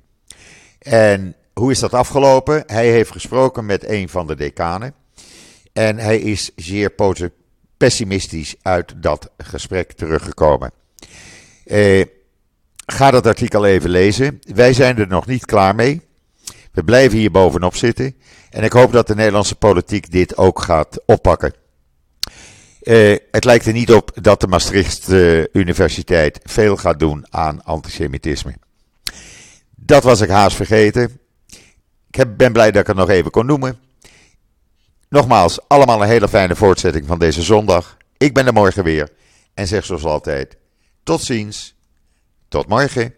En 0.79 1.35
hoe 1.59 1.71
is 1.71 1.79
dat 1.79 1.93
afgelopen? 1.93 2.63
Hij 2.65 2.91
heeft 2.91 3.11
gesproken 3.11 3.65
met 3.65 3.89
een 3.89 4.09
van 4.09 4.27
de 4.27 4.35
decanen. 4.35 4.93
En 5.73 5.97
hij 5.97 6.19
is 6.19 6.51
zeer 6.55 6.93
pessimistisch 7.77 8.55
uit 8.61 8.93
dat 8.97 9.29
gesprek 9.37 9.91
teruggekomen. 9.91 10.71
Eh, 11.65 12.05
ga 12.85 13.11
dat 13.11 13.27
artikel 13.27 13.65
even 13.65 13.89
lezen. 13.89 14.39
Wij 14.53 14.73
zijn 14.73 14.97
er 14.97 15.07
nog 15.07 15.25
niet 15.25 15.45
klaar 15.45 15.75
mee. 15.75 16.01
We 16.71 16.83
blijven 16.83 17.17
hier 17.17 17.31
bovenop 17.31 17.75
zitten. 17.75 18.15
En 18.49 18.63
ik 18.63 18.71
hoop 18.71 18.91
dat 18.91 19.07
de 19.07 19.15
Nederlandse 19.15 19.55
politiek 19.55 20.11
dit 20.11 20.37
ook 20.37 20.61
gaat 20.61 21.01
oppakken. 21.05 21.53
Uh, 22.81 23.17
het 23.31 23.43
lijkt 23.43 23.65
er 23.65 23.73
niet 23.73 23.93
op 23.93 24.11
dat 24.21 24.41
de 24.41 24.47
Maastricht 24.47 25.09
uh, 25.09 25.43
Universiteit 25.53 26.39
veel 26.43 26.77
gaat 26.77 26.99
doen 26.99 27.25
aan 27.29 27.63
antisemitisme. 27.63 28.55
Dat 29.75 30.03
was 30.03 30.21
ik 30.21 30.29
haast 30.29 30.55
vergeten. 30.55 31.19
Ik 32.11 32.37
ben 32.37 32.53
blij 32.53 32.71
dat 32.71 32.81
ik 32.81 32.87
het 32.87 32.95
nog 32.95 33.09
even 33.09 33.31
kon 33.31 33.45
noemen. 33.45 33.79
Nogmaals, 35.09 35.67
allemaal 35.67 36.01
een 36.01 36.07
hele 36.07 36.27
fijne 36.27 36.55
voortzetting 36.55 37.07
van 37.07 37.19
deze 37.19 37.41
zondag. 37.41 37.97
Ik 38.17 38.33
ben 38.33 38.47
er 38.47 38.53
morgen 38.53 38.83
weer 38.83 39.09
en 39.53 39.67
zeg 39.67 39.85
zoals 39.85 40.03
altijd: 40.03 40.57
tot 41.03 41.21
ziens, 41.21 41.75
tot 42.47 42.67
morgen. 42.67 43.13